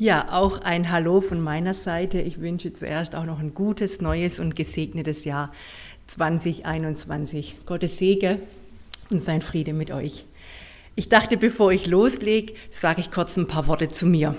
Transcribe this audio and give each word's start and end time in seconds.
Ja, 0.00 0.28
auch 0.30 0.62
ein 0.62 0.90
Hallo 0.90 1.20
von 1.20 1.42
meiner 1.42 1.74
Seite. 1.74 2.22
Ich 2.22 2.40
wünsche 2.40 2.72
zuerst 2.72 3.14
auch 3.14 3.26
noch 3.26 3.38
ein 3.38 3.52
gutes, 3.52 4.00
neues 4.00 4.40
und 4.40 4.56
gesegnetes 4.56 5.26
Jahr 5.26 5.52
2021. 6.06 7.66
Gottes 7.66 7.98
Segen 7.98 8.38
und 9.10 9.20
sein 9.20 9.42
Friede 9.42 9.74
mit 9.74 9.90
euch. 9.90 10.24
Ich 10.96 11.10
dachte, 11.10 11.36
bevor 11.36 11.70
ich 11.72 11.86
loslege, 11.86 12.54
sage 12.70 13.02
ich 13.02 13.10
kurz 13.10 13.36
ein 13.36 13.46
paar 13.46 13.66
Worte 13.66 13.88
zu 13.88 14.06
mir. 14.06 14.34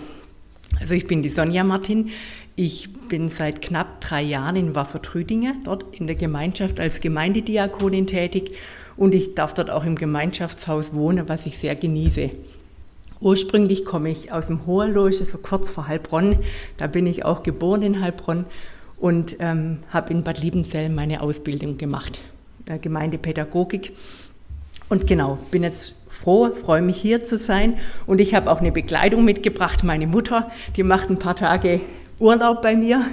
Also 0.79 0.96
ich 0.96 1.05
bin 1.05 1.21
die 1.21 1.29
Sonja 1.29 1.64
Martin. 1.64 2.09
Ich 2.55 2.91
bin 3.07 3.30
seit 3.30 3.62
knapp 3.62 4.02
drei 4.02 4.23
Jahren 4.23 4.55
in 4.55 4.73
Wassertrüdinge, 4.73 5.57
dort 5.64 5.96
in 5.96 6.07
der 6.07 6.16
Gemeinschaft 6.16 6.80
als 6.80 7.02
Gemeindediakonin 7.02 8.07
tätig 8.07 8.55
und 8.98 9.14
ich 9.14 9.36
darf 9.36 9.54
dort 9.54 9.70
auch 9.70 9.86
im 9.86 9.96
Gemeinschaftshaus 9.96 10.91
wohnen, 10.96 11.30
was 11.30 11.46
ich 11.46 11.59
sehr 11.59 11.75
genieße. 11.75 12.32
Ursprünglich 13.21 13.85
komme 13.85 14.09
ich 14.09 14.31
aus 14.31 14.47
dem 14.47 14.65
Hohenlohe, 14.65 15.11
so 15.11 15.38
kurz 15.38 15.70
vor 15.70 15.88
Heilbronn. 15.88 16.39
Da 16.77 16.88
bin 16.88 17.05
ich 17.05 17.23
auch 17.23 17.43
geboren 17.43 17.84
in 17.84 18.02
Heilbronn 18.02 18.45
und 18.98 19.35
ähm, 19.39 19.84
habe 19.89 20.12
in 20.12 20.23
Bad 20.23 20.41
Liebenzell 20.41 20.89
meine 20.89 21.21
Ausbildung 21.21 21.77
gemacht, 21.77 22.20
äh, 22.67 22.79
Gemeindepädagogik. 22.79 23.93
Und 24.89 25.05
genau, 25.05 25.38
bin 25.52 25.62
jetzt 25.62 25.95
froh, 26.07 26.48
freue 26.48 26.81
mich 26.81 26.98
hier 26.98 27.23
zu 27.23 27.38
sein. 27.38 27.77
Und 28.07 28.20
ich 28.20 28.34
habe 28.34 28.52
auch 28.52 28.59
eine 28.59 28.71
Begleitung 28.71 29.23
mitgebracht, 29.23 29.84
meine 29.84 30.07
Mutter, 30.07 30.49
die 30.76 30.84
macht 30.84 31.12
ein 31.12 31.20
paar 31.20 31.35
Tage 31.35 31.79
Urlaub 32.17 32.63
bei 32.63 32.76
mir. 32.76 33.05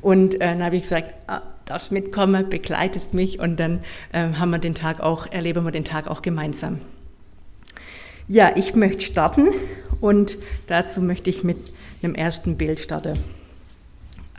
Und 0.00 0.36
äh, 0.36 0.38
dann 0.38 0.64
habe 0.64 0.76
ich 0.76 0.84
gesagt, 0.84 1.14
ah, 1.26 1.42
darfst 1.66 1.92
mitkommen, 1.92 2.48
begleitest 2.48 3.12
mich 3.12 3.38
und 3.38 3.60
dann 3.60 3.80
äh, 4.12 4.32
haben 4.32 4.50
wir 4.50 4.58
den 4.58 4.74
Tag 4.74 5.00
auch, 5.00 5.26
erleben 5.26 5.64
wir 5.64 5.70
den 5.70 5.84
Tag 5.84 6.08
auch 6.08 6.22
gemeinsam. 6.22 6.80
Ja, 8.32 8.52
ich 8.54 8.76
möchte 8.76 9.04
starten 9.04 9.48
und 10.00 10.38
dazu 10.68 11.00
möchte 11.00 11.30
ich 11.30 11.42
mit 11.42 11.56
einem 12.00 12.14
ersten 12.14 12.56
Bild 12.56 12.78
starten. 12.78 13.18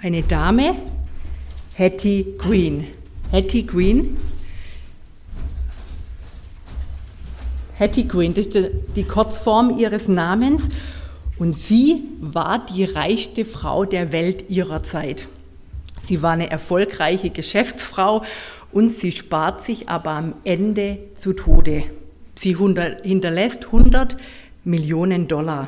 Eine 0.02 0.24
Dame, 0.24 0.78
Hattie 1.78 2.38
Green. 2.38 2.88
Hattie 3.34 3.66
Green. 3.66 4.16
Hattie 7.78 8.08
Green, 8.08 8.34
das 8.34 8.48
ist 8.48 8.72
die 8.96 9.04
Kurzform 9.04 9.78
ihres 9.78 10.08
Namens. 10.08 10.70
Und 11.38 11.58
sie 11.58 12.04
war 12.22 12.66
die 12.66 12.86
reichste 12.86 13.44
Frau 13.44 13.84
der 13.84 14.14
Welt 14.14 14.50
ihrer 14.50 14.84
Zeit. 14.84 15.28
Sie 16.02 16.22
war 16.22 16.32
eine 16.32 16.50
erfolgreiche 16.50 17.30
Geschäftsfrau 17.30 18.24
und 18.72 18.94
sie 18.94 19.12
spart 19.12 19.66
sich 19.66 19.90
aber 19.90 20.12
am 20.12 20.36
Ende 20.46 20.98
zu 21.16 21.34
Tode. 21.34 21.84
Sie 22.42 22.58
hinterlässt 22.58 23.66
100 23.66 24.18
Millionen 24.64 25.28
Dollar. 25.28 25.68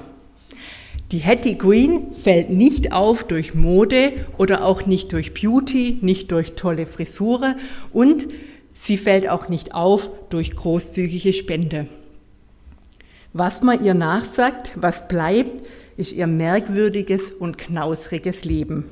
Die 1.12 1.20
Hattie 1.20 1.56
Green 1.56 2.16
fällt 2.16 2.50
nicht 2.50 2.92
auf 2.94 3.26
durch 3.26 3.54
Mode 3.54 4.14
oder 4.40 4.66
auch 4.66 4.88
nicht 4.88 5.14
durch 5.14 5.36
Beauty, 5.36 6.00
nicht 6.02 6.32
durch 6.32 6.54
tolle 6.54 6.88
Frisuren 6.88 7.58
und 7.92 8.28
sie 8.74 8.98
fällt 8.98 9.30
auch 9.30 9.50
nicht 9.50 9.76
auf 9.76 10.10
durch 10.32 10.56
großzügige 10.56 11.32
Spende. 11.34 11.86
Was 13.34 13.62
man 13.62 13.84
ihr 13.84 13.94
nachsagt, 13.94 14.74
was 14.76 15.08
bleibt, 15.08 15.68
ist 15.96 16.14
ihr 16.14 16.26
merkwürdiges 16.26 17.34
und 17.34 17.60
knausriges 17.60 18.46
Leben. 18.46 18.90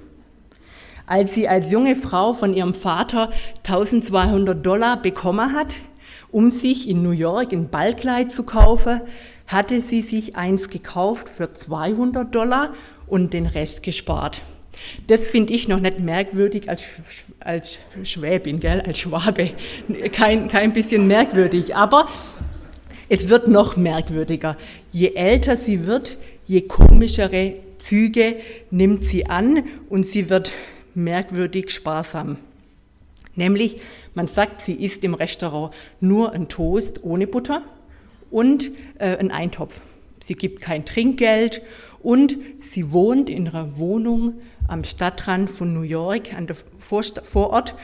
Als 1.07 1.33
sie 1.33 1.47
als 1.47 1.71
junge 1.71 1.95
Frau 1.95 2.33
von 2.33 2.53
ihrem 2.53 2.75
Vater 2.75 3.31
1200 3.65 4.63
Dollar 4.63 5.01
bekommen 5.01 5.53
hat, 5.53 5.73
um 6.31 6.51
sich 6.51 6.89
in 6.89 7.03
New 7.03 7.11
York 7.11 7.51
ein 7.51 7.69
Ballkleid 7.69 8.31
zu 8.31 8.43
kaufen, 8.43 9.01
hatte 9.47 9.79
sie 9.81 10.01
sich 10.01 10.35
eins 10.35 10.69
gekauft 10.69 11.27
für 11.27 11.51
200 11.51 12.33
Dollar 12.33 12.73
und 13.07 13.33
den 13.33 13.45
Rest 13.45 13.83
gespart. 13.83 14.41
Das 15.07 15.21
finde 15.21 15.53
ich 15.53 15.67
noch 15.67 15.79
nicht 15.79 15.99
merkwürdig 15.99 16.69
als, 16.69 17.01
als 17.39 17.77
Schwäbin, 18.03 18.59
gell? 18.59 18.81
als 18.81 18.99
Schwabe. 18.99 19.51
Kein, 20.11 20.47
kein 20.47 20.73
bisschen 20.73 21.07
merkwürdig, 21.07 21.75
aber 21.75 22.07
es 23.09 23.29
wird 23.29 23.47
noch 23.47 23.75
merkwürdiger. 23.75 24.57
Je 24.91 25.13
älter 25.13 25.57
sie 25.57 25.85
wird, 25.85 26.17
je 26.47 26.61
komischere 26.61 27.55
Züge 27.77 28.37
nimmt 28.69 29.03
sie 29.03 29.25
an 29.25 29.63
und 29.89 30.05
sie 30.05 30.29
wird 30.29 30.53
merkwürdig 30.95 31.71
sparsam. 31.71 32.37
Nämlich, 33.35 33.77
man 34.13 34.27
sagt, 34.27 34.61
sie 34.61 34.83
isst 34.83 35.03
im 35.03 35.13
Restaurant 35.13 35.73
nur 35.99 36.33
ein 36.33 36.49
Toast 36.49 37.03
ohne 37.03 37.27
Butter 37.27 37.63
und 38.29 38.71
äh, 38.99 39.17
einen 39.17 39.31
Eintopf. 39.31 39.81
Sie 40.19 40.33
gibt 40.33 40.61
kein 40.61 40.85
Trinkgeld 40.85 41.61
und 42.01 42.37
sie 42.63 42.91
wohnt 42.91 43.29
in 43.29 43.47
einer 43.47 43.77
Wohnung 43.77 44.41
am 44.67 44.83
Stadtrand 44.83 45.49
von 45.49 45.73
New 45.73 45.81
York, 45.81 46.33
an 46.33 46.47
der 46.47 46.55
Vorst 46.79 47.21
Vorort, 47.25 47.75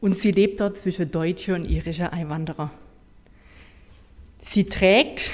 und 0.00 0.16
sie 0.16 0.32
lebt 0.32 0.60
dort 0.60 0.78
zwischen 0.78 1.10
deutscher 1.10 1.54
und 1.54 1.68
irischer 1.68 2.12
Einwanderer. 2.12 2.70
Sie 4.48 4.64
trägt 4.64 5.30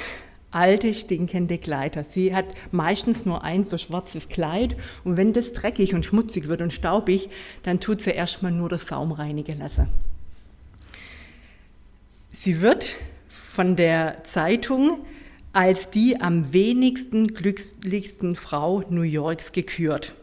alte, 0.50 0.94
stinkende 0.94 1.58
Kleider. 1.58 2.04
Sie 2.04 2.34
hat 2.34 2.46
meistens 2.70 3.26
nur 3.26 3.42
ein 3.44 3.64
so 3.64 3.78
schwarzes 3.78 4.28
Kleid 4.28 4.76
und 5.04 5.16
wenn 5.16 5.32
das 5.32 5.52
dreckig 5.52 5.94
und 5.94 6.04
schmutzig 6.04 6.48
wird 6.48 6.62
und 6.62 6.72
staubig, 6.72 7.28
dann 7.62 7.80
tut 7.80 8.00
sie 8.00 8.10
erstmal 8.10 8.52
nur 8.52 8.68
das 8.68 8.86
Saum 8.86 9.12
reinigen 9.12 9.58
lassen. 9.58 9.88
Sie 12.28 12.60
wird 12.60 12.96
von 13.28 13.76
der 13.76 14.24
Zeitung 14.24 15.00
als 15.52 15.90
die 15.90 16.20
am 16.20 16.52
wenigsten 16.52 17.28
glücklichsten 17.28 18.36
Frau 18.36 18.82
New 18.90 19.00
Yorks 19.00 19.52
gekürt. 19.52 20.14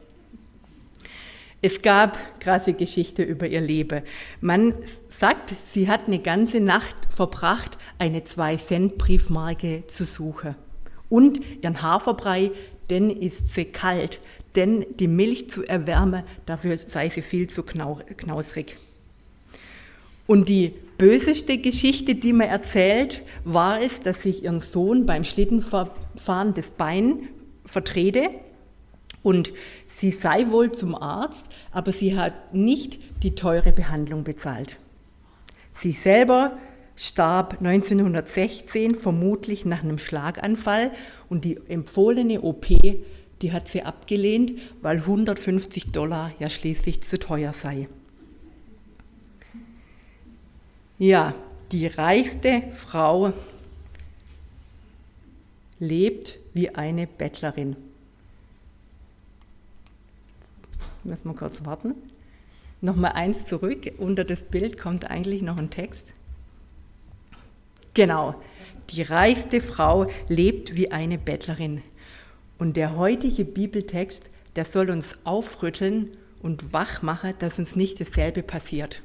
Es 1.65 1.81
gab 1.81 2.17
krasse 2.41 2.73
Geschichte 2.73 3.23
über 3.23 3.47
ihr 3.47 3.61
Leben. 3.61 4.01
Man 4.41 4.73
sagt, 5.07 5.55
sie 5.71 5.87
hat 5.87 6.07
eine 6.07 6.19
ganze 6.19 6.59
Nacht 6.59 6.93
verbracht, 7.09 7.77
eine 7.99 8.19
2-Cent-Briefmarke 8.19 9.85
zu 9.87 10.03
suchen. 10.03 10.55
Und 11.07 11.39
ihren 11.61 11.81
Haferbrei, 11.81 12.51
denn 12.89 13.09
ist 13.09 13.53
sie 13.53 13.63
kalt, 13.63 14.19
denn 14.57 14.85
die 14.99 15.07
Milch 15.07 15.51
zu 15.51 15.63
erwärmen, 15.63 16.23
dafür 16.45 16.77
sei 16.77 17.07
sie 17.07 17.21
viel 17.21 17.49
zu 17.49 17.63
knausrig. 17.63 18.75
Und 20.27 20.49
die 20.49 20.73
böseste 20.97 21.59
Geschichte, 21.59 22.15
die 22.15 22.33
man 22.33 22.49
erzählt, 22.49 23.21
war 23.45 23.81
es, 23.81 24.01
dass 24.01 24.23
sich 24.23 24.43
ihren 24.43 24.59
Sohn 24.59 25.05
beim 25.05 25.23
Schlittenfahren 25.23 26.53
das 26.55 26.71
Bein 26.71 27.29
vertrete 27.65 28.31
und 29.21 29.53
sie 29.97 30.11
sei 30.11 30.49
wohl 30.49 30.71
zum 30.71 30.95
Arzt, 30.95 31.47
aber 31.71 31.91
sie 31.91 32.17
hat 32.17 32.53
nicht 32.53 32.99
die 33.23 33.35
teure 33.35 33.71
Behandlung 33.71 34.23
bezahlt. 34.23 34.77
Sie 35.73 35.91
selber 35.91 36.57
starb 36.95 37.57
1916 37.59 38.95
vermutlich 38.95 39.65
nach 39.65 39.83
einem 39.83 39.97
Schlaganfall 39.97 40.91
und 41.29 41.45
die 41.45 41.59
empfohlene 41.67 42.41
OP, 42.41 42.67
die 43.41 43.51
hat 43.51 43.67
sie 43.67 43.83
abgelehnt, 43.83 44.53
weil 44.81 44.97
150 44.97 45.91
Dollar 45.91 46.31
ja 46.39 46.49
schließlich 46.49 47.01
zu 47.01 47.19
teuer 47.19 47.53
sei. 47.53 47.87
Ja, 50.99 51.33
die 51.71 51.87
reichste 51.87 52.63
Frau 52.71 53.33
lebt 55.79 56.37
wie 56.53 56.69
eine 56.69 57.07
Bettlerin. 57.07 57.75
Müssen 61.03 61.25
wir 61.25 61.35
kurz 61.35 61.65
warten. 61.65 61.95
Nochmal 62.81 63.13
eins 63.13 63.47
zurück. 63.47 63.91
Unter 63.97 64.23
das 64.23 64.43
Bild 64.43 64.77
kommt 64.77 65.09
eigentlich 65.09 65.41
noch 65.41 65.57
ein 65.57 65.69
Text. 65.69 66.13
Genau. 67.93 68.35
Die 68.89 69.01
reichste 69.01 69.61
Frau 69.61 70.07
lebt 70.27 70.75
wie 70.75 70.91
eine 70.91 71.17
Bettlerin. 71.17 71.81
Und 72.57 72.77
der 72.77 72.95
heutige 72.95 73.45
Bibeltext, 73.45 74.29
der 74.55 74.65
soll 74.65 74.89
uns 74.89 75.17
aufrütteln 75.23 76.09
und 76.41 76.73
wach 76.73 77.01
machen, 77.01 77.33
dass 77.39 77.59
uns 77.59 77.75
nicht 77.75 77.99
dasselbe 77.99 78.43
passiert. 78.43 79.01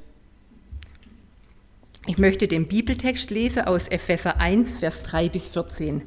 Ich 2.05 2.17
möchte 2.17 2.47
den 2.47 2.67
Bibeltext 2.67 3.29
lesen 3.29 3.63
aus 3.63 3.87
Epheser 3.87 4.39
1, 4.39 4.79
Vers 4.79 5.03
3 5.03 5.29
bis 5.29 5.47
14. 5.47 6.01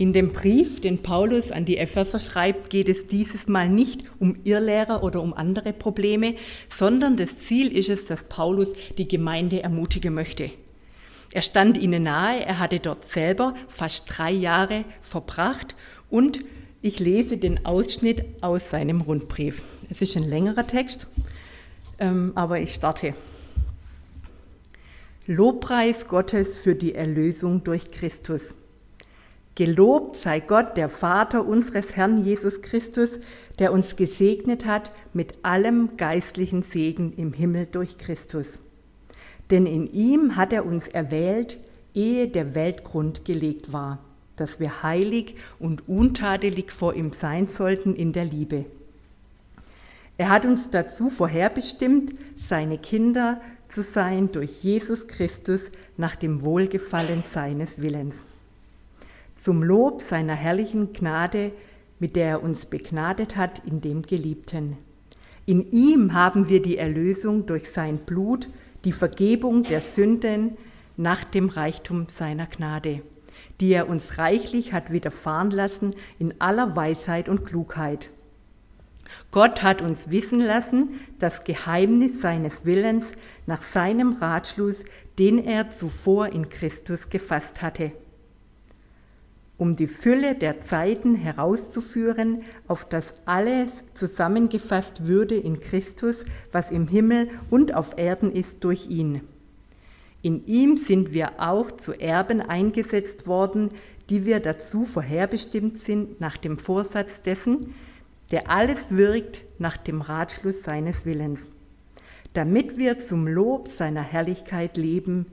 In 0.00 0.14
dem 0.14 0.32
Brief, 0.32 0.80
den 0.80 1.02
Paulus 1.02 1.50
an 1.52 1.66
die 1.66 1.76
Epheser 1.76 2.20
schreibt, 2.20 2.70
geht 2.70 2.88
es 2.88 3.06
dieses 3.06 3.48
Mal 3.48 3.68
nicht 3.68 4.04
um 4.18 4.38
Irrlehrer 4.44 5.02
oder 5.02 5.20
um 5.20 5.34
andere 5.34 5.74
Probleme, 5.74 6.36
sondern 6.70 7.18
das 7.18 7.36
Ziel 7.36 7.70
ist 7.76 7.90
es, 7.90 8.06
dass 8.06 8.24
Paulus 8.24 8.72
die 8.96 9.06
Gemeinde 9.06 9.62
ermutigen 9.62 10.14
möchte. 10.14 10.52
Er 11.32 11.42
stand 11.42 11.76
ihnen 11.76 12.04
nahe, 12.04 12.46
er 12.46 12.58
hatte 12.58 12.80
dort 12.80 13.06
selber 13.06 13.54
fast 13.68 14.06
drei 14.08 14.30
Jahre 14.30 14.86
verbracht 15.02 15.76
und 16.08 16.40
ich 16.80 16.98
lese 16.98 17.36
den 17.36 17.66
Ausschnitt 17.66 18.24
aus 18.40 18.70
seinem 18.70 19.02
Rundbrief. 19.02 19.62
Es 19.90 20.00
ist 20.00 20.16
ein 20.16 20.26
längerer 20.26 20.66
Text, 20.66 21.08
ähm, 21.98 22.32
aber 22.36 22.58
ich 22.58 22.72
starte. 22.72 23.12
Lobpreis 25.26 26.08
Gottes 26.08 26.54
für 26.54 26.74
die 26.74 26.94
Erlösung 26.94 27.64
durch 27.64 27.90
Christus. 27.90 28.54
Gelobt 29.56 30.16
sei 30.16 30.40
Gott, 30.40 30.76
der 30.76 30.88
Vater 30.88 31.44
unseres 31.44 31.96
Herrn 31.96 32.22
Jesus 32.24 32.62
Christus, 32.62 33.18
der 33.58 33.72
uns 33.72 33.96
gesegnet 33.96 34.64
hat 34.64 34.92
mit 35.12 35.38
allem 35.42 35.96
geistlichen 35.96 36.62
Segen 36.62 37.12
im 37.14 37.32
Himmel 37.32 37.66
durch 37.66 37.98
Christus. 37.98 38.60
Denn 39.50 39.66
in 39.66 39.92
ihm 39.92 40.36
hat 40.36 40.52
er 40.52 40.64
uns 40.64 40.86
erwählt, 40.86 41.58
ehe 41.94 42.28
der 42.28 42.54
Weltgrund 42.54 43.24
gelegt 43.24 43.72
war, 43.72 43.98
dass 44.36 44.60
wir 44.60 44.84
heilig 44.84 45.34
und 45.58 45.88
untadelig 45.88 46.72
vor 46.72 46.94
ihm 46.94 47.12
sein 47.12 47.48
sollten 47.48 47.96
in 47.96 48.12
der 48.12 48.24
Liebe. 48.24 48.66
Er 50.16 50.28
hat 50.28 50.46
uns 50.46 50.70
dazu 50.70 51.10
vorherbestimmt, 51.10 52.12
seine 52.36 52.78
Kinder 52.78 53.40
zu 53.66 53.82
sein 53.82 54.30
durch 54.30 54.62
Jesus 54.62 55.08
Christus 55.08 55.70
nach 55.96 56.14
dem 56.14 56.42
Wohlgefallen 56.42 57.24
seines 57.24 57.82
Willens 57.82 58.24
zum 59.40 59.62
Lob 59.62 60.02
seiner 60.02 60.34
herrlichen 60.34 60.92
Gnade, 60.92 61.52
mit 61.98 62.14
der 62.14 62.28
er 62.28 62.42
uns 62.42 62.66
begnadet 62.66 63.36
hat 63.36 63.62
in 63.64 63.80
dem 63.80 64.02
Geliebten. 64.02 64.76
In 65.46 65.70
ihm 65.72 66.12
haben 66.12 66.50
wir 66.50 66.60
die 66.60 66.76
Erlösung 66.76 67.46
durch 67.46 67.70
sein 67.70 67.96
Blut, 68.04 68.50
die 68.84 68.92
Vergebung 68.92 69.62
der 69.62 69.80
Sünden 69.80 70.58
nach 70.98 71.24
dem 71.24 71.48
Reichtum 71.48 72.06
seiner 72.10 72.46
Gnade, 72.46 73.00
die 73.60 73.72
er 73.72 73.88
uns 73.88 74.18
reichlich 74.18 74.74
hat 74.74 74.92
widerfahren 74.92 75.50
lassen 75.50 75.94
in 76.18 76.38
aller 76.38 76.76
Weisheit 76.76 77.30
und 77.30 77.46
Klugheit. 77.46 78.10
Gott 79.30 79.62
hat 79.62 79.80
uns 79.80 80.10
wissen 80.10 80.40
lassen, 80.40 80.90
das 81.18 81.44
Geheimnis 81.44 82.20
seines 82.20 82.66
Willens 82.66 83.12
nach 83.46 83.62
seinem 83.62 84.12
Ratschluss, 84.12 84.84
den 85.18 85.42
er 85.42 85.70
zuvor 85.70 86.28
in 86.28 86.50
Christus 86.50 87.08
gefasst 87.08 87.62
hatte 87.62 87.92
um 89.60 89.74
die 89.74 89.86
Fülle 89.86 90.34
der 90.34 90.62
Zeiten 90.62 91.14
herauszuführen, 91.14 92.44
auf 92.66 92.88
das 92.88 93.12
alles 93.26 93.84
zusammengefasst 93.92 95.06
würde 95.06 95.34
in 95.36 95.60
Christus, 95.60 96.24
was 96.50 96.70
im 96.70 96.88
Himmel 96.88 97.28
und 97.50 97.74
auf 97.74 97.98
Erden 97.98 98.32
ist 98.32 98.64
durch 98.64 98.86
ihn. 98.86 99.20
In 100.22 100.46
ihm 100.46 100.78
sind 100.78 101.12
wir 101.12 101.40
auch 101.42 101.70
zu 101.72 101.92
Erben 101.92 102.40
eingesetzt 102.40 103.26
worden, 103.26 103.68
die 104.08 104.24
wir 104.24 104.40
dazu 104.40 104.86
vorherbestimmt 104.86 105.76
sind 105.76 106.22
nach 106.22 106.38
dem 106.38 106.58
Vorsatz 106.58 107.20
dessen, 107.20 107.58
der 108.30 108.48
alles 108.48 108.96
wirkt 108.96 109.42
nach 109.58 109.76
dem 109.76 110.00
Ratschluss 110.00 110.62
seines 110.62 111.04
Willens, 111.04 111.48
damit 112.32 112.78
wir 112.78 112.96
zum 112.96 113.28
Lob 113.28 113.68
seiner 113.68 114.02
Herrlichkeit 114.02 114.78
leben, 114.78 115.26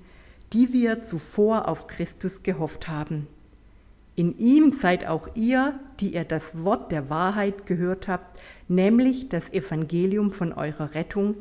die 0.51 0.73
wir 0.73 1.01
zuvor 1.01 1.69
auf 1.69 1.87
Christus 1.87 2.43
gehofft 2.43 2.89
haben. 2.89 3.27
In 4.17 4.35
ihm 4.39 4.71
seid 4.71 5.05
auch 5.05 5.27
ihr, 5.35 5.79
die 5.99 6.15
ihr 6.15 6.23
das 6.23 6.63
Wort 6.63 6.91
der 6.91 7.11
Wahrheit 7.11 7.67
gehört 7.67 8.07
habt, 8.07 8.39
nämlich 8.67 9.29
das 9.29 9.53
Evangelium 9.53 10.31
von 10.31 10.53
eurer 10.53 10.95
Rettung. 10.95 11.35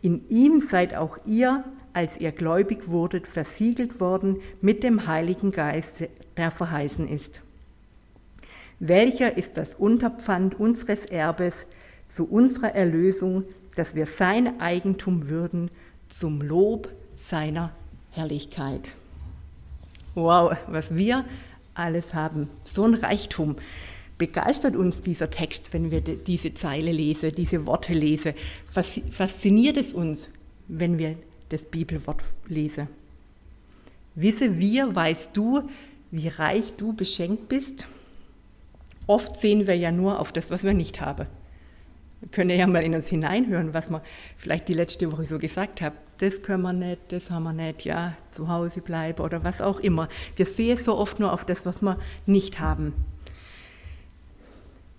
In 0.00 0.28
ihm 0.28 0.60
seid 0.60 0.94
auch 0.94 1.18
ihr, 1.26 1.64
als 1.92 2.20
ihr 2.20 2.30
gläubig 2.30 2.88
wurdet, 2.88 3.26
versiegelt 3.26 3.98
worden 3.98 4.36
mit 4.60 4.84
dem 4.84 5.08
Heiligen 5.08 5.50
Geist, 5.50 6.04
der 6.36 6.52
verheißen 6.52 7.08
ist. 7.08 7.40
Welcher 8.78 9.36
ist 9.36 9.56
das 9.56 9.74
Unterpfand 9.74 10.54
unseres 10.54 11.06
Erbes 11.06 11.66
zu 12.06 12.30
unserer 12.30 12.76
Erlösung, 12.76 13.42
dass 13.74 13.96
wir 13.96 14.06
sein 14.06 14.60
Eigentum 14.60 15.28
würden 15.28 15.68
zum 16.08 16.42
Lob 16.42 16.92
seiner 17.16 17.72
Herrlichkeit. 18.10 18.92
Wow, 20.14 20.56
was 20.68 20.94
wir 20.94 21.24
alles 21.80 22.14
haben. 22.14 22.48
So 22.64 22.84
ein 22.84 22.94
Reichtum. 22.94 23.56
Begeistert 24.18 24.76
uns 24.76 25.00
dieser 25.00 25.30
Text, 25.30 25.72
wenn 25.72 25.90
wir 25.90 26.02
diese 26.02 26.52
Zeile 26.54 26.92
lesen, 26.92 27.32
diese 27.32 27.66
Worte 27.66 27.94
lesen. 27.94 28.34
Fasziniert 28.66 29.76
es 29.78 29.92
uns, 29.92 30.28
wenn 30.68 30.98
wir 30.98 31.16
das 31.48 31.64
Bibelwort 31.64 32.22
lesen. 32.46 32.88
Wisse 34.14 34.58
wir, 34.58 34.94
weißt 34.94 35.30
du, 35.32 35.68
wie 36.10 36.28
reich 36.28 36.74
du 36.76 36.92
beschenkt 36.92 37.48
bist? 37.48 37.86
Oft 39.06 39.40
sehen 39.40 39.66
wir 39.66 39.76
ja 39.76 39.90
nur 39.90 40.20
auf 40.20 40.32
das, 40.32 40.50
was 40.50 40.64
wir 40.64 40.74
nicht 40.74 41.00
haben. 41.00 41.26
Wir 42.20 42.28
können 42.28 42.50
ja 42.50 42.66
mal 42.66 42.82
in 42.82 42.94
uns 42.94 43.08
hineinhören, 43.08 43.72
was 43.72 43.88
man 43.88 44.02
vielleicht 44.36 44.68
die 44.68 44.74
letzte 44.74 45.10
Woche 45.10 45.24
so 45.24 45.38
gesagt 45.38 45.80
hat. 45.80 45.94
Das 46.18 46.42
können 46.42 46.62
wir 46.62 46.74
nicht, 46.74 47.00
das 47.08 47.30
haben 47.30 47.44
wir 47.44 47.54
nicht, 47.54 47.84
ja, 47.84 48.14
zu 48.30 48.48
Hause 48.48 48.82
bleiben 48.82 49.22
oder 49.22 49.42
was 49.42 49.62
auch 49.62 49.80
immer. 49.80 50.08
Wir 50.36 50.44
sehen 50.44 50.76
so 50.76 50.98
oft 50.98 51.18
nur 51.18 51.32
auf 51.32 51.46
das, 51.46 51.64
was 51.64 51.80
wir 51.80 51.98
nicht 52.26 52.60
haben. 52.60 52.92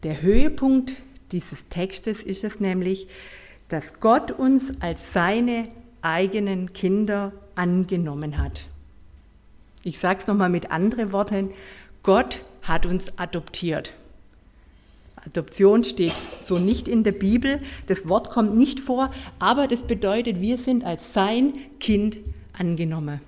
Der 0.02 0.24
Höhepunkt 0.24 0.96
dieses 1.32 1.70
Textes 1.70 2.24
ist 2.24 2.44
es 2.44 2.60
nämlich, 2.60 3.08
dass 3.68 4.00
Gott 4.00 4.32
uns 4.32 4.82
als 4.82 5.14
seine 5.14 5.68
eigenen 6.02 6.74
Kinder 6.74 7.32
angenommen 7.54 8.40
hat. 8.40 8.66
Ich 9.84 10.00
sage 10.00 10.20
es 10.20 10.28
nochmal 10.28 10.50
mit 10.50 10.72
anderen 10.72 11.12
Worten, 11.12 11.52
Gott 12.02 12.42
hat 12.64 12.88
uns 12.88 13.18
adoptiert. 13.20 13.94
Adoption 15.26 15.84
steht 15.84 16.14
so 16.44 16.58
nicht 16.58 16.88
in 16.88 17.04
der 17.04 17.12
Bibel, 17.12 17.62
das 17.88 18.10
Wort 18.10 18.30
kommt 18.30 18.56
nicht 18.56 18.80
vor, 18.80 19.12
aber 19.40 19.68
das 19.68 19.84
bedeutet, 19.84 20.42
wir 20.42 20.58
sind 20.58 20.84
als 20.84 21.14
sein 21.14 21.54
Kind 21.80 22.18
angenommen. 22.54 23.22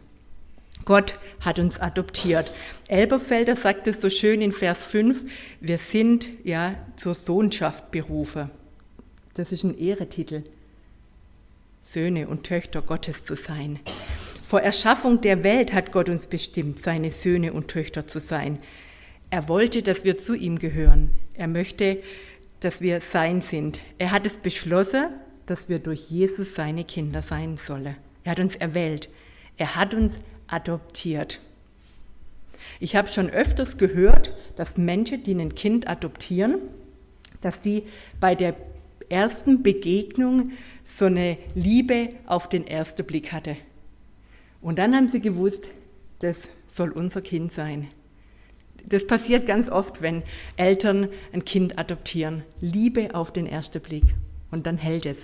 Gott 0.85 1.17
hat 1.39 1.59
uns 1.59 1.79
adoptiert. 1.79 2.51
Elberfelder 2.87 3.55
sagt 3.55 3.87
es 3.87 4.01
so 4.01 4.09
schön 4.09 4.41
in 4.41 4.51
Vers 4.51 4.79
5, 4.79 5.23
wir 5.61 5.77
sind 5.77 6.29
ja 6.43 6.75
zur 6.97 7.13
Sohnschaft 7.13 7.91
berufen. 7.91 8.49
Das 9.35 9.51
ist 9.51 9.63
ein 9.63 9.77
Ehretitel, 9.77 10.43
Söhne 11.85 12.27
und 12.27 12.43
Töchter 12.43 12.81
Gottes 12.81 13.23
zu 13.23 13.35
sein. 13.35 13.79
Vor 14.41 14.61
Erschaffung 14.61 15.21
der 15.21 15.43
Welt 15.43 15.73
hat 15.73 15.91
Gott 15.91 16.09
uns 16.09 16.27
bestimmt, 16.27 16.83
seine 16.83 17.11
Söhne 17.11 17.53
und 17.53 17.69
Töchter 17.69 18.07
zu 18.07 18.19
sein. 18.19 18.59
Er 19.29 19.47
wollte, 19.47 19.81
dass 19.81 20.03
wir 20.03 20.17
zu 20.17 20.35
ihm 20.35 20.59
gehören. 20.59 21.11
Er 21.33 21.47
möchte, 21.47 22.01
dass 22.59 22.81
wir 22.81 23.01
sein 23.01 23.41
sind. 23.41 23.81
Er 23.97 24.11
hat 24.11 24.25
es 24.25 24.37
beschlossen, 24.37 25.07
dass 25.45 25.69
wir 25.69 25.79
durch 25.79 26.09
Jesus 26.09 26.55
seine 26.55 26.83
Kinder 26.83 27.21
sein 27.21 27.57
sollen. 27.57 27.95
Er 28.23 28.31
hat 28.31 28.39
uns 28.39 28.55
erwählt. 28.55 29.09
Er 29.57 29.75
hat 29.75 29.93
uns 29.93 30.21
adoptiert. 30.47 31.41
Ich 32.79 32.95
habe 32.95 33.09
schon 33.09 33.29
öfters 33.29 33.77
gehört, 33.77 34.33
dass 34.55 34.77
Menschen, 34.77 35.23
die 35.23 35.33
ein 35.33 35.55
Kind 35.55 35.87
adoptieren, 35.87 36.57
dass 37.41 37.61
die 37.61 37.83
bei 38.19 38.35
der 38.35 38.55
ersten 39.09 39.63
Begegnung 39.63 40.51
so 40.83 41.05
eine 41.05 41.37
Liebe 41.55 42.09
auf 42.25 42.49
den 42.49 42.65
ersten 42.65 43.05
Blick 43.05 43.31
hatte. 43.31 43.57
Und 44.61 44.79
dann 44.79 44.95
haben 44.95 45.07
sie 45.07 45.21
gewusst, 45.21 45.71
das 46.19 46.43
soll 46.67 46.91
unser 46.91 47.21
Kind 47.21 47.51
sein. 47.51 47.89
Das 48.85 49.07
passiert 49.07 49.45
ganz 49.45 49.69
oft, 49.69 50.01
wenn 50.01 50.23
Eltern 50.57 51.09
ein 51.31 51.45
Kind 51.45 51.79
adoptieren. 51.79 52.43
Liebe 52.59 53.15
auf 53.15 53.31
den 53.31 53.47
ersten 53.47 53.81
Blick 53.81 54.15
und 54.51 54.67
dann 54.67 54.77
hält 54.77 55.05
es. 55.05 55.19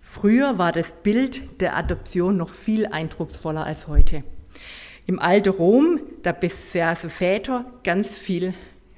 Früher 0.00 0.58
war 0.58 0.72
das 0.72 0.92
Bild 1.02 1.60
der 1.60 1.76
Adoption 1.76 2.36
noch 2.36 2.50
viel 2.50 2.86
eindrucksvoller 2.86 3.64
als 3.64 3.88
heute. 3.88 4.24
Im 5.06 5.18
alten 5.18 5.48
Rom, 5.48 6.00
da 6.22 6.32
besaßen 6.32 7.08
Väter 7.08 7.64
ganz 7.82 8.08
viel 8.08 8.54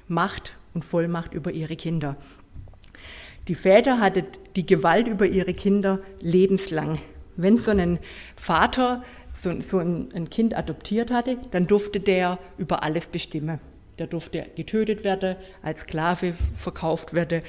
Macht 0.07 0.53
und 0.73 0.83
Vollmacht 0.83 1.33
über 1.33 1.51
ihre 1.51 1.75
Kinder. 1.75 2.17
Die 3.47 3.55
Väter 3.55 3.99
hatten 3.99 4.25
die 4.55 4.65
Gewalt 4.65 5.07
über 5.07 5.25
ihre 5.25 5.53
Kinder 5.53 5.99
lebenslang. 6.19 6.99
Wenn 7.37 7.57
so 7.57 7.71
ein 7.71 7.99
Vater 8.35 9.03
so, 9.35 9.59
so 9.61 9.79
ein, 9.79 10.09
ein 10.13 10.29
Kind 10.29 10.57
adoptiert 10.57 11.11
hatte, 11.11 11.37
dann 11.51 11.67
durfte 11.67 11.99
der 11.99 12.39
über 12.57 12.83
alles 12.83 13.07
bestimmen. 13.07 13.59
Der 13.99 14.07
durfte 14.07 14.45
getötet 14.55 15.03
werden, 15.03 15.35
als 15.61 15.81
Sklave 15.81 16.33
verkauft 16.57 17.13
werden. 17.13 17.41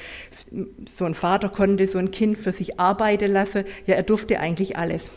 So 0.89 1.05
ein 1.05 1.15
Vater 1.15 1.49
konnte 1.49 1.87
so 1.87 1.99
ein 1.99 2.11
Kind 2.11 2.39
für 2.39 2.53
sich 2.53 2.79
arbeiten 2.79 3.33
lassen. 3.33 3.65
Ja, 3.87 3.95
er 3.95 4.05
durfte 4.05 4.39
eigentlich 4.39 4.77
alles. 4.77 5.11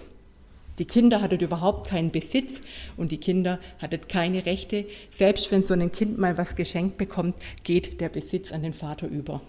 Die 0.79 0.85
Kinder 0.85 1.21
hatten 1.21 1.39
überhaupt 1.39 1.87
keinen 1.87 2.09
Besitz 2.09 2.61
und 2.97 3.11
die 3.11 3.17
Kinder 3.17 3.59
hatten 3.79 4.07
keine 4.07 4.45
Rechte. 4.45 4.85
Selbst 5.11 5.51
wenn 5.51 5.61
so 5.61 5.73
ein 5.73 5.91
Kind 5.91 6.17
mal 6.17 6.37
was 6.37 6.55
geschenkt 6.55 6.97
bekommt, 6.97 7.35
geht 7.63 7.99
der 7.99 8.09
Besitz 8.09 8.51
an 8.51 8.63
den 8.63 8.73
Vater 8.73 9.07
über. 9.07 9.41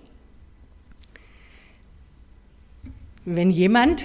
Wenn 3.25 3.51
jemand 3.51 4.05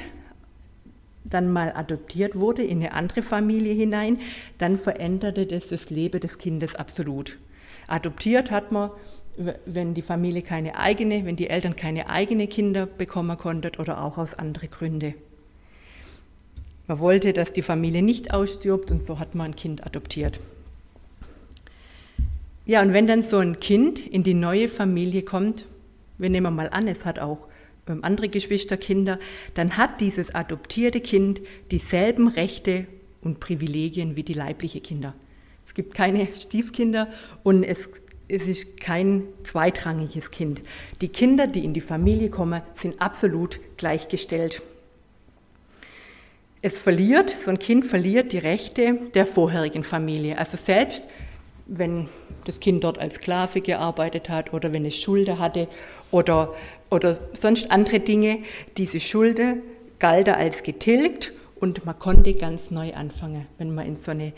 dann 1.25 1.51
mal 1.51 1.73
adoptiert 1.75 2.39
wurde 2.39 2.63
in 2.63 2.79
eine 2.79 2.93
andere 2.93 3.21
Familie 3.21 3.73
hinein, 3.73 4.19
dann 4.57 4.77
veränderte 4.77 5.45
das 5.45 5.67
das 5.67 5.89
Leben 5.89 6.19
des 6.19 6.37
Kindes 6.37 6.75
absolut. 6.75 7.37
Adoptiert 7.87 8.51
hat 8.51 8.71
man, 8.71 8.91
wenn 9.65 9.93
die 9.93 10.01
Familie 10.01 10.41
keine 10.41 10.77
eigene, 10.77 11.25
wenn 11.25 11.35
die 11.35 11.49
Eltern 11.49 11.75
keine 11.75 12.09
eigene 12.09 12.47
Kinder 12.47 12.85
bekommen 12.85 13.37
konnten 13.37 13.79
oder 13.79 14.03
auch 14.03 14.17
aus 14.17 14.33
anderen 14.33 14.69
Gründen. 14.69 15.15
Man 16.87 16.99
wollte, 16.99 17.33
dass 17.33 17.51
die 17.51 17.63
Familie 17.63 18.03
nicht 18.03 18.33
ausstirbt 18.33 18.91
und 18.91 19.03
so 19.03 19.19
hat 19.19 19.33
man 19.33 19.51
ein 19.51 19.55
Kind 19.55 19.85
adoptiert. 19.85 20.39
Ja, 22.67 22.81
und 22.81 22.93
wenn 22.93 23.07
dann 23.07 23.23
so 23.23 23.37
ein 23.37 23.59
Kind 23.59 23.99
in 23.99 24.23
die 24.23 24.33
neue 24.33 24.67
Familie 24.67 25.23
kommt, 25.23 25.65
wir 26.17 26.29
nehmen 26.29 26.55
mal 26.55 26.69
an, 26.69 26.87
es 26.87 27.05
hat 27.05 27.19
auch 27.19 27.47
andere 27.87 28.29
Geschwisterkinder, 28.29 29.19
dann 29.53 29.77
hat 29.77 30.01
dieses 30.01 30.33
adoptierte 30.33 31.01
Kind 31.01 31.41
dieselben 31.71 32.27
Rechte 32.27 32.87
und 33.21 33.39
Privilegien 33.39 34.15
wie 34.15 34.23
die 34.23 34.33
leibliche 34.33 34.81
Kinder. 34.81 35.15
Es 35.67 35.73
gibt 35.73 35.93
keine 35.93 36.27
Stiefkinder 36.39 37.07
und 37.43 37.63
es, 37.63 37.89
es 38.27 38.47
ist 38.47 38.79
kein 38.79 39.23
zweitrangiges 39.43 40.31
Kind. 40.31 40.61
Die 41.01 41.09
Kinder, 41.09 41.47
die 41.47 41.65
in 41.65 41.73
die 41.73 41.81
Familie 41.81 42.29
kommen, 42.29 42.61
sind 42.75 43.01
absolut 43.01 43.59
gleichgestellt. 43.77 44.61
Es 46.61 46.77
verliert, 46.77 47.29
so 47.29 47.51
ein 47.51 47.59
Kind 47.59 47.85
verliert 47.85 48.31
die 48.31 48.39
Rechte 48.39 48.99
der 49.13 49.25
vorherigen 49.25 49.83
Familie. 49.83 50.37
Also 50.37 50.57
selbst 50.57 51.03
wenn 51.67 52.09
das 52.45 52.59
Kind 52.59 52.83
dort 52.83 52.99
als 52.99 53.15
Sklave 53.15 53.61
gearbeitet 53.61 54.29
hat 54.29 54.53
oder 54.53 54.71
wenn 54.71 54.85
es 54.85 54.99
Schulden 54.99 55.39
hatte 55.39 55.67
oder, 56.11 56.53
oder 56.89 57.19
sonst 57.33 57.71
andere 57.71 57.99
Dinge, 57.99 58.39
diese 58.77 58.99
Schulden 58.99 59.61
galt 59.99 60.29
als 60.29 60.63
getilgt 60.63 61.31
und 61.59 61.85
man 61.85 61.97
konnte 61.97 62.33
ganz 62.33 62.71
neu 62.71 62.93
anfangen, 62.93 63.47
wenn 63.57 63.73
man 63.73 63.85
in 63.85 63.95
so 63.95 64.11
eine 64.11 64.33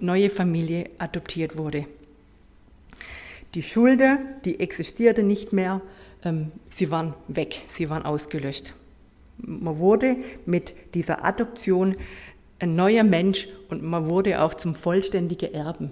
neue 0.00 0.30
Familie 0.30 0.90
adoptiert 0.98 1.56
wurde. 1.56 1.86
Die 3.54 3.62
Schulden, 3.62 4.18
die 4.44 4.60
existierten 4.60 5.26
nicht 5.26 5.52
mehr, 5.52 5.80
ähm, 6.24 6.52
sie 6.74 6.90
waren 6.90 7.14
weg, 7.28 7.62
sie 7.68 7.90
waren 7.90 8.04
ausgelöscht. 8.04 8.74
Man 9.38 9.78
wurde 9.78 10.16
mit 10.46 10.74
dieser 10.94 11.24
Adoption 11.24 11.96
ein 12.60 12.76
neuer 12.76 13.02
Mensch 13.02 13.48
und 13.68 13.82
man 13.82 14.06
wurde 14.06 14.42
auch 14.42 14.54
zum 14.54 14.74
vollständigen 14.74 15.52
Erben. 15.52 15.90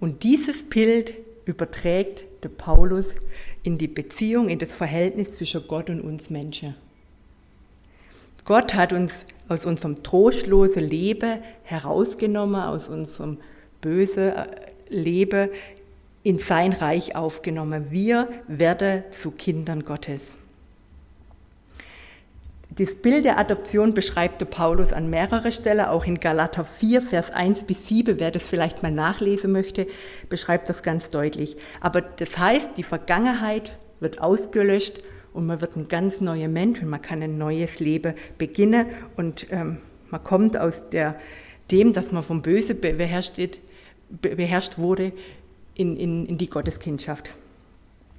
Und 0.00 0.22
dieses 0.22 0.62
Bild 0.62 1.14
überträgt 1.44 2.24
der 2.42 2.48
Paulus 2.48 3.16
in 3.62 3.78
die 3.78 3.88
Beziehung, 3.88 4.48
in 4.48 4.58
das 4.58 4.70
Verhältnis 4.70 5.32
zwischen 5.32 5.66
Gott 5.66 5.90
und 5.90 6.00
uns 6.00 6.30
Menschen. 6.30 6.74
Gott 8.44 8.74
hat 8.74 8.92
uns 8.92 9.26
aus 9.48 9.66
unserem 9.66 10.02
trostlosen 10.02 10.82
Leben 10.82 11.40
herausgenommen, 11.64 12.60
aus 12.60 12.88
unserem 12.88 13.38
bösen 13.80 14.28
äh, 14.28 14.46
Leben 14.88 15.50
in 16.22 16.38
sein 16.38 16.72
Reich 16.72 17.16
aufgenommen. 17.16 17.90
Wir 17.90 18.28
werden 18.48 19.04
zu 19.18 19.30
Kindern 19.30 19.84
Gottes. 19.84 20.36
Das 22.76 22.94
Bild 22.94 23.24
der 23.24 23.36
Adoption 23.38 23.94
beschreibt 23.94 24.40
der 24.40 24.46
Paulus 24.46 24.92
an 24.92 25.10
mehrerer 25.10 25.50
Stelle, 25.50 25.90
auch 25.90 26.04
in 26.04 26.20
Galater 26.20 26.64
4, 26.64 27.02
Vers 27.02 27.32
1 27.32 27.64
bis 27.64 27.88
7, 27.88 28.20
wer 28.20 28.30
das 28.30 28.44
vielleicht 28.44 28.84
mal 28.84 28.92
nachlesen 28.92 29.50
möchte, 29.50 29.88
beschreibt 30.28 30.68
das 30.68 30.84
ganz 30.84 31.10
deutlich. 31.10 31.56
Aber 31.80 32.00
das 32.00 32.38
heißt, 32.38 32.70
die 32.76 32.84
Vergangenheit 32.84 33.76
wird 33.98 34.20
ausgelöscht 34.20 35.00
und 35.32 35.46
man 35.46 35.60
wird 35.60 35.76
ein 35.76 35.88
ganz 35.88 36.20
neuer 36.20 36.46
Mensch 36.46 36.80
und 36.80 36.90
man 36.90 37.02
kann 37.02 37.20
ein 37.22 37.38
neues 37.38 37.80
Leben 37.80 38.14
beginnen 38.38 38.86
und 39.16 39.48
ähm, 39.50 39.78
man 40.10 40.22
kommt 40.22 40.56
aus 40.56 40.90
der, 40.90 41.18
dem, 41.72 41.92
dass 41.92 42.12
man 42.12 42.22
vom 42.22 42.40
Böse 42.40 42.76
beherrscht, 42.76 43.34
beherrscht 44.22 44.78
wurde, 44.78 45.12
in, 45.74 45.96
in, 45.96 46.26
in 46.26 46.38
die 46.38 46.48
Gotteskindschaft. 46.48 47.32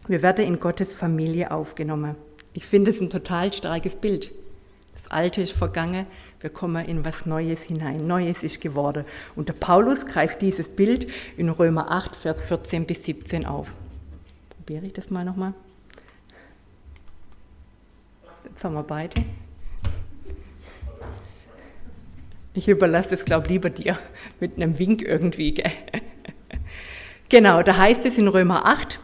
Wir 0.08 0.22
werden 0.22 0.46
in 0.46 0.60
Gottes 0.60 0.92
Familie 0.92 1.52
aufgenommen. 1.52 2.16
Ich 2.54 2.66
finde 2.66 2.92
es 2.92 3.00
ein 3.00 3.10
total 3.10 3.54
starkes 3.54 3.96
Bild. 3.96 4.32
Alte 5.14 5.42
ist 5.42 5.54
vergangen, 5.54 6.06
wir 6.40 6.50
kommen 6.50 6.86
in 6.86 7.06
was 7.06 7.26
Neues 7.26 7.64
hinein. 7.64 8.08
Neues 8.08 8.44
ist 8.44 8.62
geworden. 8.62 9.06
Und 9.36 9.50
der 9.50 9.54
Paulus 9.54 10.06
greift 10.06 10.42
dieses 10.42 10.70
Bild 10.70 11.08
in 11.38 11.50
Römer 11.50 11.92
8, 11.92 12.16
Vers 12.16 12.48
14 12.48 12.86
bis 12.86 13.04
17 13.04 13.46
auf. 13.46 13.76
Probiere 14.50 14.86
ich 14.86 14.94
das 14.94 15.10
mal 15.10 15.24
nochmal. 15.26 15.54
Jetzt 18.44 18.64
haben 18.64 18.74
wir 18.74 18.84
beide. 18.84 19.24
Ich 22.54 22.68
überlasse 22.68 23.14
es, 23.14 23.24
glaube 23.24 23.48
lieber 23.48 23.70
dir 23.70 23.98
mit 24.40 24.58
einem 24.58 24.78
Wink 24.78 25.02
irgendwie. 25.02 25.54
Gell? 25.54 25.72
Genau, 27.30 27.64
da 27.64 27.78
heißt 27.78 28.06
es 28.06 28.18
in 28.18 28.28
Römer 28.28 28.66
8, 28.66 29.00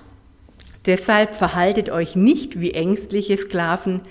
deshalb 0.86 1.34
verhaltet 1.34 1.90
euch 1.90 2.18
nicht 2.18 2.60
wie 2.60 2.74
ängstliche 2.74 3.38
Sklaven, 3.38 4.02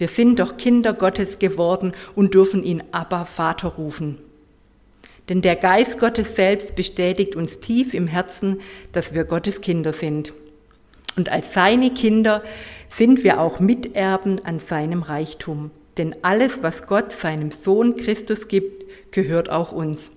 wir 0.00 0.08
sind 0.08 0.40
doch 0.40 0.56
Kinder 0.56 0.94
Gottes 0.94 1.38
geworden 1.38 1.92
und 2.14 2.32
dürfen 2.32 2.64
ihn 2.64 2.82
Abba 2.90 3.26
Vater 3.26 3.68
rufen. 3.68 4.16
Denn 5.28 5.42
der 5.42 5.56
Geist 5.56 6.00
Gottes 6.00 6.36
selbst 6.36 6.74
bestätigt 6.74 7.36
uns 7.36 7.60
tief 7.60 7.92
im 7.92 8.06
Herzen, 8.06 8.62
dass 8.92 9.12
wir 9.12 9.24
Gottes 9.24 9.60
Kinder 9.60 9.92
sind. 9.92 10.32
Und 11.18 11.30
als 11.30 11.52
seine 11.52 11.90
Kinder 11.90 12.42
sind 12.88 13.24
wir 13.24 13.42
auch 13.42 13.60
Miterben 13.60 14.42
an 14.42 14.58
seinem 14.58 15.02
Reichtum. 15.02 15.70
Denn 15.98 16.16
alles, 16.22 16.62
was 16.62 16.86
Gott 16.86 17.12
seinem 17.12 17.50
Sohn 17.50 17.94
Christus 17.94 18.48
gibt, 18.48 19.12
gehört 19.12 19.50
auch 19.50 19.70
uns. 19.70 20.12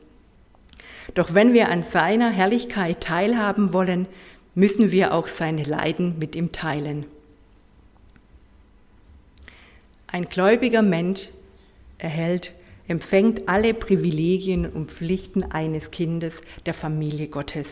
Doch 1.14 1.34
wenn 1.34 1.54
wir 1.54 1.68
an 1.68 1.84
seiner 1.84 2.30
Herrlichkeit 2.30 3.02
teilhaben 3.02 3.74
wollen, 3.74 4.08
müssen 4.56 4.94
wir 4.94 5.14
auch 5.14 5.28
seine 5.28 5.66
Leiden 5.66 6.20
mit 6.20 6.38
ihm 6.38 6.54
teilen. 6.54 7.06
Ein 10.14 10.26
gläubiger 10.26 10.84
Mensch 10.84 11.30
erhält, 11.98 12.54
empfängt 12.88 13.50
alle 13.50 13.74
Privilegien 13.74 14.70
und 14.70 14.92
Pflichten 14.92 15.42
eines 15.44 15.90
Kindes 15.90 16.44
der 16.68 16.76
Familie 16.76 17.30
Gottes. 17.30 17.66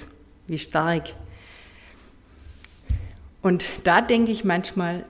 Wie 0.48 0.58
stark. 0.58 1.14
Und 3.44 3.66
da 3.84 4.02
denke 4.02 4.32
ich 4.32 4.44
manchmal, 4.44 5.06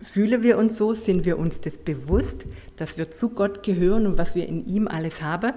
fühlen 0.00 0.44
wir 0.44 0.58
uns 0.58 0.76
so, 0.76 0.94
sind 0.94 1.24
wir 1.24 1.40
uns 1.40 1.60
das 1.60 1.78
bewusst, 1.78 2.44
dass 2.76 2.96
wir 2.96 3.10
zu 3.10 3.30
Gott 3.30 3.64
gehören 3.64 4.06
und 4.06 4.16
was 4.16 4.36
wir 4.36 4.46
in 4.46 4.64
ihm 4.68 4.86
alles 4.86 5.22
haben? 5.22 5.54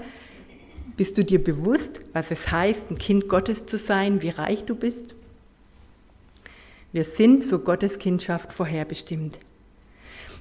Bist 0.95 1.19
du 1.19 1.23
dir 1.23 1.43
bewusst, 1.43 2.01
was 2.13 2.31
es 2.31 2.51
heißt, 2.51 2.89
ein 2.89 2.97
Kind 2.97 3.29
Gottes 3.29 3.67
zu 3.67 3.77
sein, 3.77 4.23
wie 4.23 4.29
reich 4.29 4.63
du 4.63 4.73
bist? 4.73 5.13
Wir 6.91 7.03
sind 7.03 7.45
zur 7.45 7.63
Gotteskindschaft 7.63 8.51
vorherbestimmt. 8.51 9.37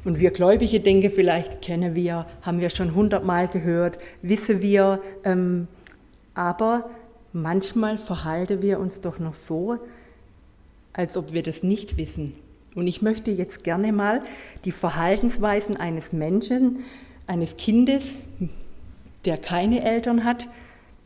Und 0.06 0.20
wir 0.20 0.30
Gläubige 0.30 0.78
denken, 0.78 1.10
vielleicht 1.10 1.62
kennen 1.62 1.96
wir, 1.96 2.26
haben 2.42 2.60
wir 2.60 2.70
schon 2.70 2.94
hundertmal 2.94 3.48
gehört, 3.48 3.98
wissen 4.22 4.62
wir, 4.62 5.02
ähm, 5.24 5.66
aber 6.32 6.88
manchmal 7.32 7.98
verhalten 7.98 8.62
wir 8.62 8.78
uns 8.78 9.00
doch 9.00 9.18
noch 9.18 9.34
so, 9.34 9.80
als 10.92 11.16
ob 11.16 11.32
wir 11.32 11.42
das 11.42 11.64
nicht 11.64 11.98
wissen. 11.98 12.34
Und 12.76 12.86
ich 12.86 13.02
möchte 13.02 13.32
jetzt 13.32 13.64
gerne 13.64 13.92
mal 13.92 14.22
die 14.64 14.70
Verhaltensweisen 14.70 15.76
eines 15.76 16.12
Menschen, 16.12 16.84
eines 17.26 17.56
Kindes 17.56 18.14
der 19.24 19.38
keine 19.38 19.84
Eltern 19.84 20.22
hat, 20.22 20.46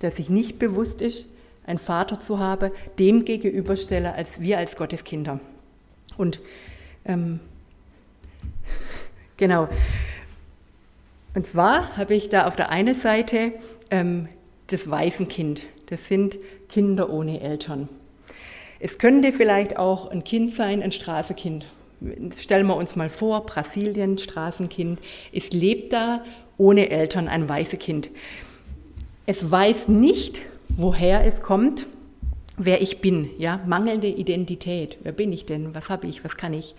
der 0.02 0.11
sich 0.11 0.28
nicht 0.28 0.59
bewusst 0.59 1.00
ist, 1.00 1.33
einen 1.64 1.78
Vater 1.78 2.21
zu 2.21 2.38
haben, 2.38 2.71
dem 2.99 3.25
gegenüberstelle 3.25 4.12
als 4.12 4.40
wir 4.40 4.59
als 4.59 4.76
Gotteskinder. 4.76 5.40
Und 6.19 6.38
ähm, 7.07 7.40
genau. 9.40 9.68
Und 11.35 11.47
zwar 11.47 11.97
habe 11.97 12.14
ich 12.14 12.28
da 12.28 12.47
auf 12.47 12.54
der 12.54 12.70
einen 12.70 12.94
Seite 12.94 13.52
ähm, 13.90 14.28
das 14.68 14.88
Waisenkind. 14.88 15.66
Das 15.87 16.06
sind 16.06 16.38
Kinder 16.68 17.11
ohne 17.11 17.40
Eltern. 17.40 17.88
Es 18.78 18.99
könnte 18.99 19.32
vielleicht 19.32 19.76
auch 19.76 20.11
ein 20.11 20.23
Kind 20.23 20.54
sein, 20.54 20.82
ein 20.82 20.92
Straßenkind. 20.92 21.66
Stellen 22.38 22.66
wir 22.66 22.76
uns 22.76 22.97
mal 22.97 23.09
vor, 23.09 23.44
Brasilien, 23.44 24.16
Straßenkind. 24.16 25.00
Es 25.32 25.50
lebt 25.50 25.92
da 25.92 26.25
ohne 26.56 26.90
Eltern 26.90 27.28
ein 27.28 27.47
Kind. 27.49 28.11
Es 29.26 29.50
weiß 29.50 29.88
nicht, 29.88 30.40
woher 30.76 31.25
es 31.26 31.42
kommt, 31.42 31.87
wer 32.56 32.80
ich 32.80 33.00
bin. 33.00 33.30
Ja? 33.38 33.61
Mangelnde 33.66 34.09
Identität. 34.09 34.99
Wer 35.02 35.12
bin 35.12 35.32
ich 35.32 35.44
denn? 35.44 35.75
Was 35.75 35.90
habe 35.90 36.06
ich? 36.06 36.25
Was 36.25 36.37
kann 36.37 36.54
ich? 36.54 36.75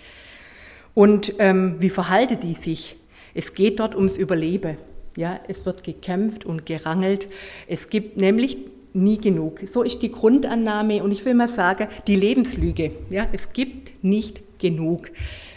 Und 0.94 1.34
ähm, 1.40 1.76
wie 1.80 1.90
verhalte 1.90 2.38
die 2.38 2.54
sich? 2.54 2.98
Es 3.34 3.54
geht 3.54 3.80
dort 3.80 3.96
ums 3.96 4.18
Überleben. 4.18 4.78
Ja? 5.16 5.40
Es 5.48 5.66
wird 5.66 5.84
gekämpft 5.84 6.46
und 6.46 6.66
gerangelt. 6.66 7.28
Es 7.68 7.90
gibt 7.90 8.20
nämlich 8.20 8.58
nie 8.94 9.18
genug. 9.18 9.60
So 9.60 9.84
ist 9.84 10.02
die 10.02 10.12
Grundannahme 10.12 11.02
und 11.04 11.12
ich 11.12 11.24
will 11.26 11.34
mal 11.34 11.48
sagen, 11.48 11.88
die 12.08 12.16
Lebenslüge. 12.16 12.92
Ja? 13.10 13.28
Es 13.32 13.50
gibt 13.50 14.04
nicht 14.04 14.60
genug. 14.60 15.12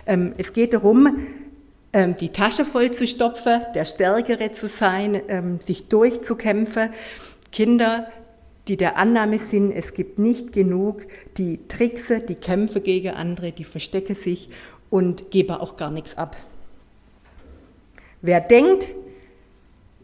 Ähm, 0.07 0.35
es 0.39 0.53
geht 0.53 0.73
darum, 0.73 1.27
ähm, 1.93 2.17
die 2.17 2.31
Tasche 2.31 2.65
voll 2.65 2.91
zu 2.93 3.07
stopfen, 3.07 3.63
der 3.75 3.85
Stärkere 3.85 4.53
zu 4.53 4.69
sein, 4.69 5.21
ähm, 5.29 5.61
sich 5.61 5.89
durchzukämpfen. 5.89 6.91
Kinder, 7.53 8.09
die 8.67 8.77
der 8.77 8.97
Annahme 8.97 9.39
sind, 9.39 9.73
es 9.73 9.93
gibt 9.93 10.19
nicht 10.19 10.53
genug, 10.53 11.07
die 11.37 11.61
trickse, 11.69 12.21
die 12.21 12.35
kämpfen 12.35 12.83
gegen 12.83 13.11
andere, 13.11 13.53
die 13.53 13.65
verstecken 13.65 14.17
sich 14.17 14.49
und 14.95 15.33
gebe 15.33 15.59
auch 15.59 15.77
gar 15.77 15.91
nichts 15.91 16.17
ab. 16.17 16.37
Wer 18.23 18.41
denkt, 18.41 18.87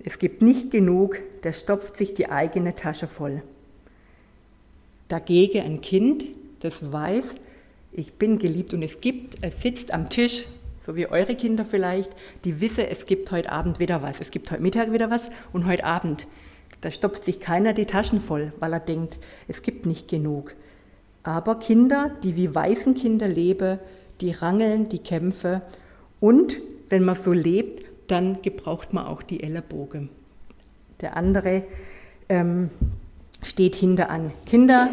es 0.04 0.18
gibt 0.18 0.42
nicht 0.42 0.72
genug, 0.72 1.20
der 1.44 1.52
stopft 1.52 1.96
sich 1.96 2.12
die 2.12 2.28
eigene 2.28 2.74
Tasche 2.74 3.06
voll. 3.06 3.44
Dagegen 5.06 5.62
ein 5.62 5.80
Kind, 5.80 6.24
das 6.58 6.90
weiß, 6.90 7.36
ich 7.92 8.14
bin 8.14 8.40
geliebt 8.40 8.74
und 8.74 8.82
es 8.82 9.00
gibt, 9.00 9.36
es 9.42 9.62
sitzt 9.62 9.94
am 9.94 10.08
Tisch, 10.08 10.46
so 10.80 10.96
wie 10.96 11.06
eure 11.06 11.36
Kinder 11.36 11.64
vielleicht, 11.64 12.10
die 12.44 12.60
wissen, 12.60 12.84
es 12.90 13.04
gibt 13.04 13.30
heute 13.30 13.52
Abend 13.52 13.78
wieder 13.78 14.02
was, 14.02 14.16
es 14.18 14.32
gibt 14.32 14.50
heute 14.50 14.60
Mittag 14.60 14.92
wieder 14.92 15.08
was 15.08 15.30
und 15.52 15.66
heute 15.66 15.84
Abend. 15.84 16.26
Da 16.80 16.90
stopft 16.90 17.22
sich 17.22 17.38
keiner 17.38 17.74
die 17.74 17.86
Taschen 17.86 18.18
voll, 18.18 18.52
weil 18.58 18.72
er 18.72 18.80
denkt, 18.80 19.20
es 19.46 19.62
gibt 19.62 19.86
nicht 19.86 20.08
genug. 20.08 20.56
Aber 21.22 21.60
Kinder, 21.60 22.12
die 22.24 22.34
wie 22.34 22.56
Waisenkinder 22.56 23.28
leben, 23.28 23.78
die 24.20 24.32
rangeln, 24.32 24.88
die 24.88 24.98
kämpfen 24.98 25.62
und 26.20 26.60
wenn 26.88 27.04
man 27.04 27.14
so 27.14 27.32
lebt, 27.32 27.84
dann 28.08 28.42
gebraucht 28.42 28.92
man 28.92 29.06
auch 29.06 29.22
die 29.22 29.42
Ellenbogen. 29.42 30.10
Der 31.00 31.16
andere 31.16 31.64
ähm, 32.28 32.70
steht 33.42 33.74
hinter 33.76 34.10
an. 34.10 34.32
Kinder, 34.46 34.90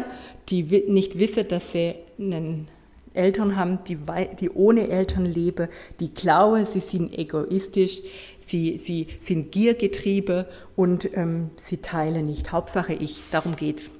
die 0.48 0.62
nicht 0.88 1.18
wissen, 1.18 1.46
dass 1.48 1.72
sie 1.72 1.94
einen 2.18 2.68
Eltern 3.14 3.56
haben, 3.56 3.80
die, 3.86 3.98
die 4.40 4.50
ohne 4.50 4.88
Eltern 4.88 5.24
leben, 5.24 5.68
die 6.00 6.14
glauben, 6.14 6.66
sie 6.66 6.80
sind 6.80 7.18
egoistisch, 7.18 8.00
sie, 8.38 8.78
sie 8.78 9.08
sind 9.20 9.50
giergetrieben 9.52 10.44
und 10.76 11.16
ähm, 11.16 11.50
sie 11.56 11.78
teilen 11.78 12.26
nicht. 12.26 12.52
Hauptsache 12.52 12.94
ich, 12.94 13.20
darum 13.30 13.56
geht's. 13.56 13.90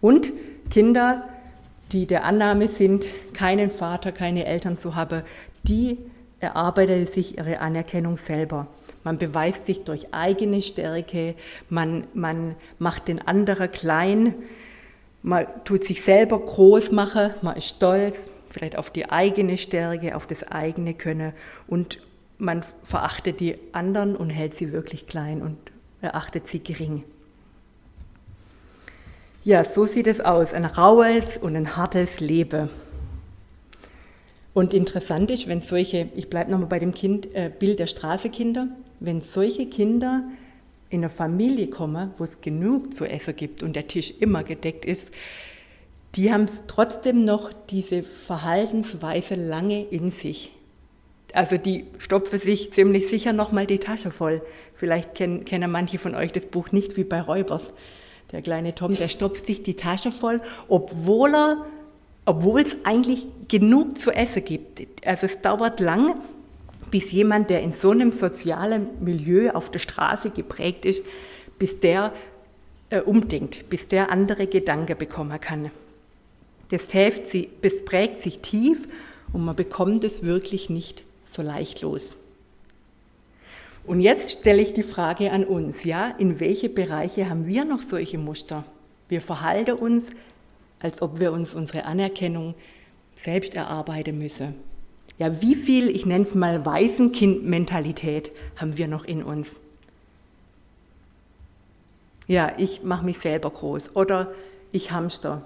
Und 0.00 0.30
Kinder, 0.70 1.28
die 1.92 2.06
der 2.06 2.24
Annahme 2.24 2.68
sind, 2.68 3.06
keinen 3.34 3.70
Vater, 3.70 4.12
keine 4.12 4.46
Eltern 4.46 4.76
zu 4.76 4.94
haben, 4.94 5.22
die 5.62 5.98
erarbeiten 6.40 7.06
sich 7.06 7.38
ihre 7.38 7.60
Anerkennung 7.60 8.16
selber. 8.16 8.66
Man 9.04 9.18
beweist 9.18 9.66
sich 9.66 9.84
durch 9.84 10.12
eigene 10.12 10.62
Stärke, 10.62 11.34
man, 11.68 12.04
man 12.14 12.56
macht 12.78 13.08
den 13.08 13.26
anderen 13.26 13.70
klein, 13.70 14.34
man 15.22 15.46
tut 15.64 15.84
sich 15.84 16.02
selber 16.02 16.38
groß 16.38 16.90
machen, 16.90 17.30
man 17.42 17.56
ist 17.56 17.68
stolz, 17.68 18.30
vielleicht 18.50 18.76
auf 18.76 18.90
die 18.90 19.10
eigene 19.10 19.56
Stärke, 19.56 20.16
auf 20.16 20.26
das 20.26 20.42
eigene 20.44 20.94
Können 20.94 21.32
und 21.66 22.00
man 22.38 22.64
verachtet 22.82 23.38
die 23.38 23.56
anderen 23.72 24.16
und 24.16 24.30
hält 24.30 24.54
sie 24.54 24.72
wirklich 24.72 25.06
klein 25.06 25.42
und 25.42 25.58
erachtet 26.00 26.48
sie 26.48 26.60
gering. 26.60 27.04
Ja, 29.44 29.64
so 29.64 29.86
sieht 29.86 30.06
es 30.06 30.20
aus, 30.20 30.54
ein 30.54 30.64
raues 30.64 31.36
und 31.36 31.56
ein 31.56 31.76
hartes 31.76 32.20
Leben. 32.20 32.70
Und 34.54 34.72
interessant 34.72 35.32
ist, 35.32 35.48
wenn 35.48 35.62
solche, 35.62 36.10
ich 36.14 36.30
bleibe 36.30 36.52
nochmal 36.52 36.68
bei 36.68 36.78
dem 36.78 36.94
kind, 36.94 37.34
äh, 37.34 37.50
Bild 37.50 37.80
der 37.80 37.88
Straßekinder, 37.88 38.68
wenn 39.00 39.20
solche 39.20 39.66
Kinder 39.66 40.22
in 40.90 41.00
eine 41.00 41.08
Familie 41.08 41.66
komme, 41.66 42.12
wo 42.18 42.24
es 42.24 42.40
genug 42.40 42.94
zu 42.94 43.04
essen 43.04 43.34
gibt 43.34 43.64
und 43.64 43.74
der 43.74 43.88
Tisch 43.88 44.14
immer 44.20 44.44
gedeckt 44.44 44.84
ist, 44.84 45.10
die 46.14 46.32
haben 46.32 46.44
es 46.44 46.68
trotzdem 46.68 47.24
noch 47.24 47.52
diese 47.68 48.04
Verhaltensweise 48.04 49.34
lange 49.34 49.82
in 49.82 50.12
sich. 50.12 50.52
Also 51.32 51.56
die 51.56 51.86
stopfen 51.98 52.38
sich 52.38 52.72
ziemlich 52.72 53.08
sicher 53.08 53.32
nochmal 53.32 53.66
die 53.66 53.78
Tasche 53.80 54.12
voll. 54.12 54.40
Vielleicht 54.74 55.16
kennen, 55.16 55.44
kennen 55.44 55.70
manche 55.70 55.98
von 55.98 56.14
euch 56.14 56.30
das 56.30 56.46
Buch 56.46 56.70
nicht 56.70 56.96
wie 56.96 57.04
bei 57.04 57.20
Räubers. 57.20 57.72
Der 58.32 58.42
kleine 58.42 58.74
Tom, 58.74 58.96
der 58.96 59.08
stopft 59.08 59.46
sich 59.46 59.62
die 59.62 59.74
Tasche 59.74 60.10
voll, 60.10 60.40
obwohl 60.68 61.34
er, 61.34 61.66
obwohl 62.24 62.62
es 62.62 62.76
eigentlich 62.84 63.28
genug 63.48 63.98
zu 63.98 64.10
essen 64.10 64.44
gibt. 64.44 64.82
Also 65.06 65.26
es 65.26 65.40
dauert 65.40 65.80
lang, 65.80 66.16
bis 66.90 67.12
jemand, 67.12 67.50
der 67.50 67.62
in 67.62 67.72
so 67.72 67.90
einem 67.90 68.12
sozialen 68.12 68.88
Milieu 69.00 69.50
auf 69.50 69.70
der 69.70 69.78
Straße 69.78 70.30
geprägt 70.30 70.84
ist, 70.84 71.04
bis 71.58 71.80
der 71.80 72.12
äh, 72.90 73.00
umdenkt, 73.00 73.68
bis 73.68 73.88
der 73.88 74.10
andere 74.10 74.46
Gedanken 74.46 74.96
bekommen 74.96 75.40
kann. 75.40 75.70
Das, 76.70 76.90
hilft, 76.90 77.34
das 77.62 77.84
prägt 77.84 78.22
sich 78.22 78.38
tief 78.38 78.88
und 79.32 79.44
man 79.44 79.56
bekommt 79.56 80.04
es 80.04 80.22
wirklich 80.22 80.70
nicht 80.70 81.04
so 81.26 81.42
leicht 81.42 81.82
los. 81.82 82.16
Und 83.84 84.00
jetzt 84.00 84.30
stelle 84.30 84.62
ich 84.62 84.72
die 84.72 84.82
Frage 84.82 85.32
an 85.32 85.44
uns, 85.44 85.84
ja, 85.84 86.14
in 86.18 86.38
welche 86.38 86.68
Bereiche 86.68 87.28
haben 87.28 87.46
wir 87.46 87.64
noch 87.64 87.80
solche 87.80 88.18
Muster? 88.18 88.64
Wir 89.08 89.20
verhalten 89.20 89.72
uns, 89.72 90.12
als 90.80 91.02
ob 91.02 91.18
wir 91.18 91.32
uns 91.32 91.52
unsere 91.54 91.84
Anerkennung 91.84 92.54
selbst 93.14 93.56
erarbeiten 93.56 94.18
müssen. 94.18 94.54
Ja, 95.18 95.42
wie 95.42 95.54
viel, 95.54 95.90
ich 95.90 96.06
nenne 96.06 96.24
es 96.24 96.34
mal 96.34 96.64
Waisenkind-Mentalität 96.64 98.30
haben 98.58 98.78
wir 98.78 98.88
noch 98.88 99.04
in 99.04 99.22
uns? 99.22 99.56
Ja, 102.28 102.52
ich 102.56 102.82
mache 102.82 103.04
mich 103.04 103.18
selber 103.18 103.50
groß 103.50 103.94
oder 103.94 104.32
ich 104.70 104.92
hamster 104.92 105.42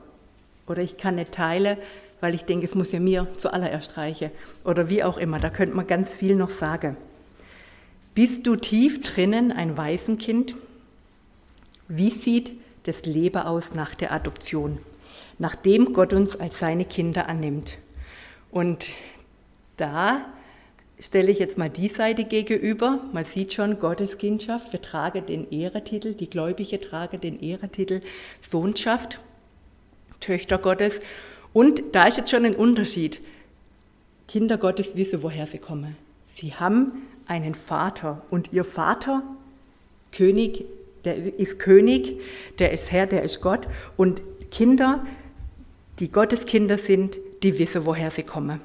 oder 0.66 0.82
ich 0.82 0.96
kann 0.96 1.16
nicht 1.16 1.32
teilen, 1.32 1.78
weil 2.20 2.34
ich 2.34 2.44
denke, 2.44 2.66
es 2.66 2.74
muss 2.74 2.92
ja 2.92 3.00
mir 3.00 3.26
zuallererst 3.38 3.96
reichen 3.96 4.30
oder 4.64 4.88
wie 4.88 5.02
auch 5.02 5.18
immer. 5.18 5.38
Da 5.38 5.50
könnte 5.50 5.74
man 5.74 5.86
ganz 5.86 6.10
viel 6.10 6.36
noch 6.36 6.50
sagen. 6.50 6.96
Bist 8.16 8.46
du 8.46 8.56
tief 8.56 9.02
drinnen 9.02 9.52
ein 9.52 9.76
Waisenkind? 9.76 10.56
Wie 11.86 12.08
sieht 12.08 12.58
das 12.84 13.04
Leben 13.04 13.42
aus 13.42 13.74
nach 13.74 13.94
der 13.94 14.10
Adoption, 14.10 14.78
nachdem 15.38 15.92
Gott 15.92 16.14
uns 16.14 16.34
als 16.34 16.58
seine 16.58 16.86
Kinder 16.86 17.28
annimmt? 17.28 17.76
Und 18.50 18.86
da 19.76 20.32
stelle 20.98 21.30
ich 21.30 21.38
jetzt 21.38 21.58
mal 21.58 21.68
die 21.68 21.88
Seite 21.88 22.24
gegenüber. 22.24 23.02
Man 23.12 23.26
sieht 23.26 23.52
schon 23.52 23.78
Gottes 23.78 24.16
Kindschaft. 24.16 24.72
Wir 24.72 24.80
tragen 24.80 25.26
den 25.26 25.50
Ehretitel, 25.50 26.14
die 26.14 26.30
Gläubige 26.30 26.80
tragen 26.80 27.20
den 27.20 27.38
Ehretitel 27.38 28.00
Sohnschaft, 28.40 29.20
Töchter 30.20 30.56
Gottes. 30.56 31.00
Und 31.52 31.82
da 31.92 32.04
ist 32.04 32.16
jetzt 32.16 32.30
schon 32.30 32.46
ein 32.46 32.56
Unterschied. 32.56 33.20
Kinder 34.26 34.56
Gottes 34.56 34.96
wissen, 34.96 35.22
woher 35.22 35.46
sie 35.46 35.58
kommen. 35.58 35.98
Sie 36.34 36.54
haben 36.54 37.02
einen 37.26 37.54
Vater 37.54 38.22
und 38.30 38.52
ihr 38.52 38.64
Vater, 38.64 39.22
König, 40.12 40.64
der 41.04 41.16
ist 41.16 41.58
König, 41.58 42.20
der 42.58 42.72
ist 42.72 42.92
Herr, 42.92 43.06
der 43.06 43.22
ist 43.22 43.40
Gott. 43.40 43.68
Und 43.96 44.22
Kinder, 44.50 45.04
die 45.98 46.10
Gottes 46.10 46.46
Kinder 46.46 46.78
sind, 46.78 47.16
die 47.42 47.58
wissen, 47.58 47.86
woher 47.86 48.10
sie 48.10 48.22
kommen. 48.22 48.60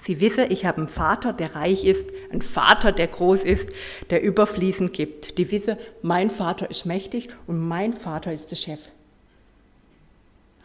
Sie 0.00 0.20
wissen, 0.20 0.50
ich 0.50 0.64
habe 0.64 0.78
einen 0.78 0.88
Vater, 0.88 1.32
der 1.32 1.54
reich 1.54 1.84
ist, 1.84 2.10
einen 2.32 2.42
Vater, 2.42 2.90
der 2.90 3.06
groß 3.06 3.44
ist, 3.44 3.68
der 4.10 4.22
überfließend 4.22 4.92
gibt. 4.92 5.38
Die 5.38 5.50
wissen, 5.52 5.76
mein 6.02 6.28
Vater 6.28 6.68
ist 6.68 6.86
mächtig 6.86 7.28
und 7.46 7.60
mein 7.60 7.92
Vater 7.92 8.32
ist 8.32 8.50
der 8.50 8.56
Chef. 8.56 8.80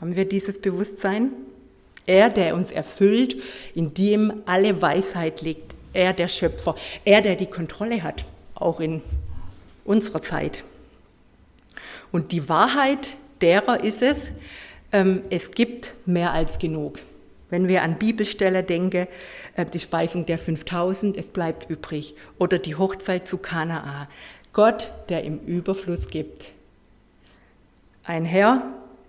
Haben 0.01 0.15
wir 0.15 0.25
dieses 0.25 0.59
Bewusstsein? 0.59 1.31
Er, 2.07 2.29
der 2.29 2.55
uns 2.55 2.71
erfüllt, 2.71 3.41
in 3.75 3.93
dem 3.93 4.41
alle 4.45 4.81
Weisheit 4.81 5.41
liegt. 5.41 5.76
Er, 5.93 6.13
der 6.13 6.27
Schöpfer. 6.27 6.75
Er, 7.05 7.21
der 7.21 7.35
die 7.35 7.45
Kontrolle 7.45 8.03
hat, 8.03 8.25
auch 8.55 8.79
in 8.79 9.01
unserer 9.85 10.21
Zeit. 10.21 10.63
Und 12.11 12.31
die 12.31 12.49
Wahrheit 12.49 13.15
derer 13.41 13.83
ist 13.83 14.01
es, 14.01 14.31
ähm, 14.91 15.23
es 15.29 15.51
gibt 15.51 15.93
mehr 16.05 16.31
als 16.33 16.59
genug. 16.59 16.99
Wenn 17.49 17.67
wir 17.67 17.81
an 17.81 17.97
Bibelstelle 17.97 18.63
denken, 18.63 19.07
äh, 19.55 19.65
die 19.65 19.79
Speisung 19.79 20.25
der 20.25 20.37
5000, 20.37 21.17
es 21.17 21.29
bleibt 21.29 21.69
übrig. 21.69 22.15
Oder 22.37 22.59
die 22.59 22.75
Hochzeit 22.75 23.27
zu 23.27 23.37
Kanaa. 23.37 24.07
Gott, 24.53 24.91
der 25.09 25.23
im 25.23 25.39
Überfluss 25.39 26.07
gibt. 26.07 26.51
Ein 28.03 28.25
Herr, 28.25 28.63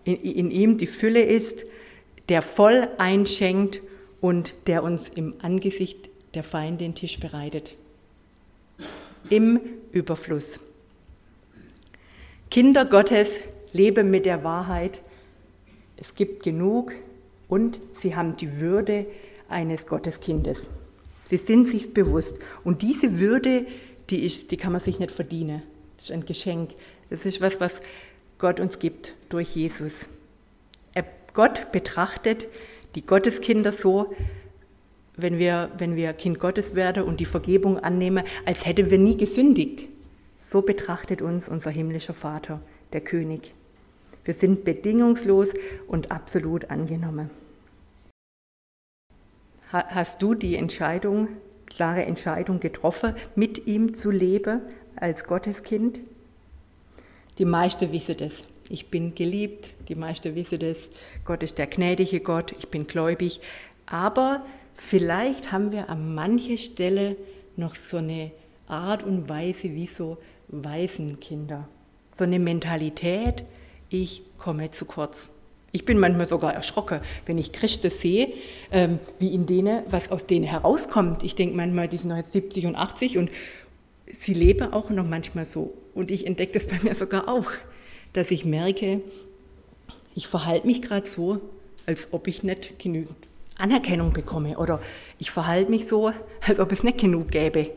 in 0.05 0.51
ihm 0.51 0.79
die 0.79 0.87
Fülle 0.87 1.23
ist, 1.23 1.65
der 2.29 2.43
voll 2.43 2.89
einschenkt 2.99 3.81
und 4.21 4.55
der 4.67 4.83
uns 4.83 5.09
im 5.09 5.35
Angesicht 5.41 6.09
der 6.35 6.45
Feinde 6.45 6.85
den 6.85 6.95
Tisch 6.95 7.19
bereitet. 7.19 7.77
Im 9.31 9.61
Überfluss. 9.93 10.59
Kinder 12.51 12.85
Gottes 12.85 13.29
leben 13.73 14.11
mit 14.11 14.25
der 14.25 14.45
Wahrheit. 14.45 15.03
Es 15.97 16.15
gibt 16.15 16.43
genug, 16.43 16.93
und 17.49 17.81
sie 17.93 18.15
haben 18.15 18.37
die 18.37 18.61
Würde 18.61 19.07
eines 19.49 19.87
Gotteskindes. 19.87 20.67
Sie 21.31 21.39
sind 21.39 21.67
sich 21.67 21.95
bewusst. 21.95 22.39
Und 22.65 22.83
diese 22.83 23.19
Würde, 23.19 23.67
die, 24.11 24.25
ist, 24.25 24.51
die 24.51 24.57
kann 24.57 24.73
man 24.73 24.81
sich 24.81 24.99
nicht 24.99 25.11
verdienen. 25.11 25.63
Das 25.97 26.07
ist 26.07 26.13
ein 26.13 26.25
Geschenk. 26.25 26.71
Das 27.11 27.27
ist 27.27 27.41
was, 27.41 27.61
was 27.61 27.81
Gott 28.39 28.61
uns 28.61 28.79
gibt 28.79 29.15
durch 29.31 29.57
Jesus. 29.57 30.07
Gott 31.39 31.71
betrachtet 31.71 32.49
die 32.97 33.07
Gotteskinder 33.07 33.71
so, 33.71 34.13
wenn 35.19 35.39
wir, 35.39 35.71
wenn 35.77 35.97
wir 35.97 36.13
Kind 36.15 36.39
Gottes 36.39 36.75
werden 36.75 37.03
und 37.03 37.21
die 37.21 37.27
Vergebung 37.27 37.79
annehmen, 37.79 38.25
als 38.47 38.65
hätten 38.65 38.91
wir 38.91 38.99
nie 38.99 39.17
gesündigt. 39.17 39.89
So 40.39 40.63
betrachtet 40.63 41.21
uns 41.21 41.49
unser 41.49 41.71
himmlischer 41.71 42.15
Vater, 42.15 42.61
der 42.93 43.03
König. 43.03 43.53
Wir 44.25 44.33
sind 44.33 44.65
bedingungslos 44.65 45.49
und 45.89 46.11
absolut 46.11 46.71
angenommen. 46.71 47.31
Hast 49.71 50.23
du 50.23 50.35
die 50.35 50.57
Entscheidung, 50.57 51.29
klare 51.67 52.07
Entscheidung 52.07 52.61
getroffen, 52.61 53.15
mit 53.35 53.67
ihm 53.67 53.93
zu 53.93 54.11
leben 54.11 54.63
als 54.97 55.25
Gotteskind? 55.25 56.01
Die 57.37 57.45
meisten 57.45 57.93
wissen 57.93 58.17
das. 58.19 58.45
Ich 58.71 58.91
bin 58.91 59.15
geliebt, 59.15 59.73
die 59.89 59.95
meisten 59.95 60.35
wissen 60.35 60.59
das. 60.59 60.91
Gott 61.25 61.43
ist 61.43 61.59
der 61.59 61.67
gnädige 61.67 62.21
Gott, 62.21 62.55
ich 62.59 62.69
bin 62.69 62.87
gläubig. 62.87 63.41
Aber 63.87 64.45
vielleicht 64.79 65.53
haben 65.53 65.73
wir 65.73 65.91
an 65.91 66.15
mancher 66.15 66.57
Stelle 66.57 67.17
noch 67.57 67.75
so 67.75 67.99
eine 67.99 68.31
Art 68.67 69.03
und 69.03 69.29
Weise 69.29 69.75
wie 69.75 69.87
so 69.87 70.19
Waisenkinder. 70.49 71.69
So 72.15 72.25
eine 72.25 72.39
Mentalität, 72.39 73.45
ich 73.91 74.23
komme 74.39 74.71
zu 74.71 74.85
kurz. 74.85 75.29
Ich 75.71 75.85
bin 75.85 75.99
manchmal 75.99 76.27
sogar 76.27 76.55
erschrocken, 76.55 77.01
wenn 77.27 77.37
ich 77.37 77.53
Christen 77.53 77.91
sehe, 77.91 78.33
ähm, 78.73 79.01
wie 79.19 79.35
in 79.35 79.45
denen, 79.45 79.83
was 79.87 80.11
aus 80.11 80.27
denen 80.27 80.45
herauskommt. 80.45 81.23
Ich 81.23 81.35
denke 81.35 81.57
manchmal, 81.57 81.89
die 81.89 81.99
sind 81.99 82.17
jetzt 82.17 82.33
70 82.33 82.67
und 82.67 82.77
80 82.77 83.19
und 83.19 83.31
sie 84.07 84.33
leben 84.33 84.73
auch 84.73 84.89
noch 84.89 85.07
manchmal 85.07 85.45
so. 85.45 85.75
Und 85.95 86.11
ich 86.11 86.27
entdecke 86.27 86.55
das 86.55 86.67
bei 86.67 86.79
mir 86.83 86.95
sogar 86.95 87.29
auch, 87.29 87.51
dass 88.15 88.31
ich 88.31 88.47
merke, 88.47 89.03
ich 90.15 90.27
verhalte 90.27 90.67
mich 90.67 90.81
gerade 90.81 91.09
so, 91.09 91.41
als 91.85 92.09
ob 92.13 92.29
ich 92.29 92.43
nicht 92.43 92.79
genügend 92.79 93.29
Anerkennung 93.59 94.13
bekomme. 94.13 94.59
Oder 94.59 94.81
ich 95.19 95.31
verhalte 95.31 95.71
mich 95.71 95.87
so, 95.87 96.13
als 96.47 96.61
ob 96.61 96.73
es 96.73 96.83
nicht 96.83 96.99
genug 96.99 97.31
gäbe. 97.31 97.71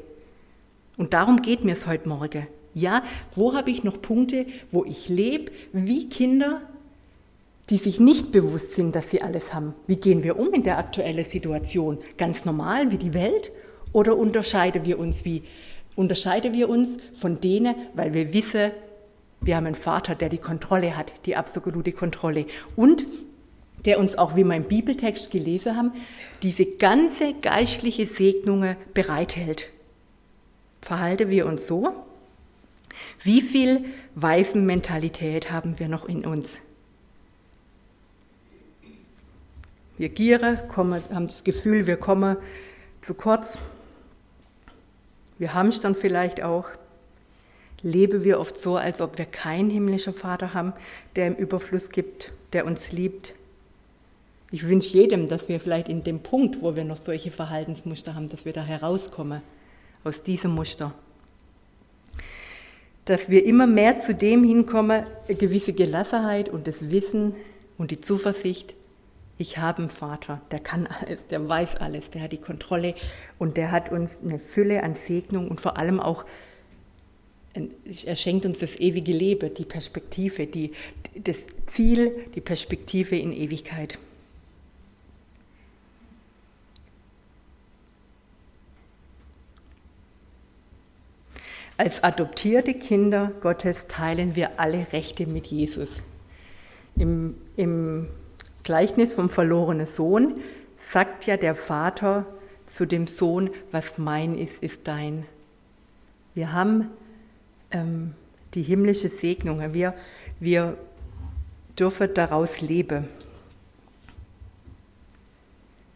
Und 0.98 1.14
darum 1.14 1.42
geht 1.42 1.64
mir 1.64 1.74
es 1.74 1.88
heute 1.88 2.08
Morgen. 2.08 2.48
Ja, 2.74 3.04
wo 3.36 3.54
habe 3.54 3.70
ich 3.70 3.84
noch 3.84 4.02
Punkte, 4.02 4.46
wo 4.72 4.86
ich 4.86 5.10
lebe 5.10 5.52
wie 5.74 6.08
Kinder, 6.08 6.62
die 7.70 7.78
sich 7.78 8.00
nicht 8.00 8.32
bewusst 8.32 8.74
sind, 8.74 8.96
dass 8.96 9.10
sie 9.10 9.22
alles 9.22 9.54
haben. 9.54 9.74
Wie 9.88 9.96
gehen 9.98 10.24
wir 10.24 10.38
um 10.38 10.54
in 10.54 10.64
der 10.64 10.78
aktuellen 10.78 11.26
Situation? 11.26 11.98
Ganz 12.18 12.46
normal 12.46 12.92
wie 12.92 12.98
die 12.98 13.14
Welt? 13.14 13.52
Oder 13.94 14.18
unterscheiden 14.18 14.86
wir 14.86 15.00
uns 15.00 15.26
wie? 15.26 15.44
Unterscheiden 15.96 16.54
wir 16.54 16.70
uns 16.70 16.98
von 17.14 17.42
denen, 17.42 17.76
weil 17.94 18.14
wir 18.14 18.34
wissen, 18.34 18.72
wir 19.42 19.56
haben 19.56 19.66
einen 19.66 19.76
Vater, 19.76 20.16
der 20.16 20.30
die 20.30 20.38
Kontrolle 20.38 20.96
hat, 20.96 21.12
die 21.26 21.36
absolute 21.36 21.92
Kontrolle. 21.92 22.46
Und 22.76 23.06
der 23.86 24.00
uns 24.00 24.18
auch, 24.18 24.36
wie 24.36 24.44
wir 24.44 24.56
im 24.56 24.66
Bibeltext 24.66 25.32
gelesen 25.32 25.76
haben, 25.76 25.92
diese 26.44 26.66
ganze 26.66 27.34
geistliche 27.34 28.06
Segnungen 28.06 28.76
bereithält. 28.94 29.68
Verhalten 30.82 31.30
wir 31.30 31.46
uns 31.46 31.68
so? 31.68 31.94
Wie 33.24 33.42
viel 33.42 33.86
Waisenmentalität 34.16 35.52
haben 35.52 35.80
wir 35.80 35.88
noch 35.88 36.08
in 36.08 36.26
uns? 36.26 36.60
Wir 39.98 40.10
gieren, 40.10 40.60
haben 40.76 41.28
das 41.28 41.44
Gefühl, 41.44 41.86
wir 41.86 41.98
kommen 41.98 42.38
zu 43.02 43.14
kurz. 43.14 43.58
Wir 45.38 45.54
haben 45.54 45.70
es 45.70 45.82
dann 45.82 45.96
vielleicht 45.96 46.44
auch. 46.44 46.66
Leben 47.84 48.24
wir 48.24 48.40
oft 48.40 48.60
so, 48.60 48.78
als 48.78 49.02
ob 49.02 49.18
wir 49.18 49.26
keinen 49.26 49.70
himmlischen 49.70 50.14
Vater 50.14 50.54
haben, 50.54 50.74
der 51.16 51.28
im 51.28 51.36
Überfluss 51.36 51.90
gibt, 51.90 52.32
der 52.54 52.66
uns 52.66 52.92
liebt. 52.92 53.34
Ich 54.54 54.68
wünsche 54.68 54.98
jedem, 54.98 55.30
dass 55.30 55.48
wir 55.48 55.62
vielleicht 55.62 55.88
in 55.88 56.04
dem 56.04 56.20
Punkt, 56.20 56.62
wo 56.62 56.76
wir 56.76 56.84
noch 56.84 56.98
solche 56.98 57.32
Verhaltensmuster 57.32 58.16
haben, 58.16 58.28
dass 58.28 58.44
wir 58.44 58.52
da 58.52 58.62
herauskommen 58.62 59.42
aus 60.04 60.24
diesem 60.24 60.52
Muster. 60.52 60.94
Dass 63.06 63.30
wir 63.30 63.46
immer 63.46 63.66
mehr 63.66 64.02
zu 64.02 64.14
dem 64.14 64.44
hinkommen, 64.44 65.06
eine 65.28 65.38
gewisse 65.38 65.72
Gelassenheit 65.72 66.50
und 66.50 66.68
das 66.68 66.92
Wissen 66.92 67.34
und 67.78 67.92
die 67.92 68.02
Zuversicht, 68.02 68.76
ich 69.38 69.58
habe 69.58 69.84
einen 69.84 69.90
Vater, 69.90 70.42
der 70.52 70.60
kann 70.60 70.86
alles, 70.86 71.28
der 71.28 71.48
weiß 71.48 71.78
alles, 71.78 72.10
der 72.10 72.24
hat 72.24 72.34
die 72.34 72.38
Kontrolle 72.38 72.94
und 73.40 73.56
der 73.56 73.72
hat 73.72 73.90
uns 73.92 74.20
eine 74.22 74.38
Fülle 74.38 74.84
an 74.84 74.96
Segnung 74.96 75.48
und 75.48 75.62
vor 75.62 75.78
allem 75.78 76.02
auch, 76.02 76.26
er 77.54 78.16
schenkt 78.18 78.46
uns 78.46 78.60
das 78.60 78.76
ewige 78.76 79.14
Leben, 79.14 79.54
die 79.54 79.66
Perspektive, 79.66 80.46
die, 80.46 80.74
das 81.16 81.38
Ziel, 81.66 82.28
die 82.36 82.42
Perspektive 82.42 83.16
in 83.16 83.32
Ewigkeit. 83.32 83.98
Als 91.78 92.04
adoptierte 92.04 92.74
Kinder 92.74 93.32
Gottes 93.42 93.88
teilen 93.88 94.36
wir 94.36 94.60
alle 94.60 94.86
Rechte 94.94 95.26
mit 95.26 95.48
Jesus. 95.48 96.04
Im, 96.96 97.36
im 97.56 98.08
Gleichnis 98.64 99.14
vom 99.14 99.30
verlorenen 99.30 99.86
Sohn 99.86 100.36
sagt 100.78 101.26
ja 101.26 101.38
der 101.38 101.56
Vater 101.56 102.26
zu 102.66 102.86
dem 102.86 103.08
Sohn, 103.08 103.50
was 103.72 103.98
mein 103.98 104.38
ist, 104.38 104.62
ist 104.62 104.88
dein. 104.88 105.26
Wir 106.34 106.54
haben 106.54 106.90
ähm, 107.72 108.14
die 108.54 108.64
himmlische 108.64 109.10
Segnung, 109.10 109.74
wir, 109.74 109.94
wir 110.40 110.78
dürfen 111.78 112.14
daraus 112.14 112.62
leben. 112.62 113.08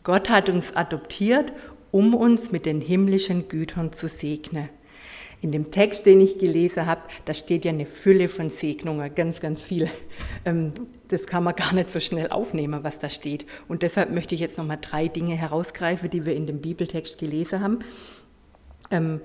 Gott 0.03 0.29
hat 0.29 0.49
uns 0.49 0.75
adoptiert, 0.75 1.51
um 1.91 2.13
uns 2.13 2.51
mit 2.51 2.65
den 2.65 2.81
himmlischen 2.81 3.47
Gütern 3.47 3.93
zu 3.93 4.07
segnen. 4.07 4.69
In 5.41 5.51
dem 5.51 5.69
Text, 5.71 6.05
den 6.05 6.21
ich 6.21 6.37
gelesen 6.37 6.85
habe, 6.85 7.01
da 7.25 7.33
steht 7.33 7.65
ja 7.65 7.71
eine 7.71 7.85
Fülle 7.85 8.29
von 8.29 8.49
Segnungen, 8.49 9.13
ganz, 9.13 9.39
ganz 9.39 9.61
viel. 9.61 9.89
Ähm, 10.43 10.71
das 11.07 11.27
kann 11.27 11.43
man 11.43 11.55
gar 11.55 11.73
nicht 11.73 11.91
so 11.91 11.99
schnell 11.99 12.29
aufnehmen, 12.29 12.83
was 12.83 12.99
da 12.99 13.09
steht. 13.09 13.45
Und 13.67 13.81
deshalb 13.81 14.11
möchte 14.11 14.35
ich 14.35 14.41
jetzt 14.41 14.57
nochmal 14.57 14.77
drei 14.79 15.07
Dinge 15.07 15.35
herausgreifen, 15.35 16.09
die 16.09 16.25
wir 16.25 16.35
in 16.35 16.47
dem 16.47 16.61
Bibeltext 16.61 17.17
gelesen 17.17 17.61
haben, 17.61 17.79
ähm, 18.91 19.21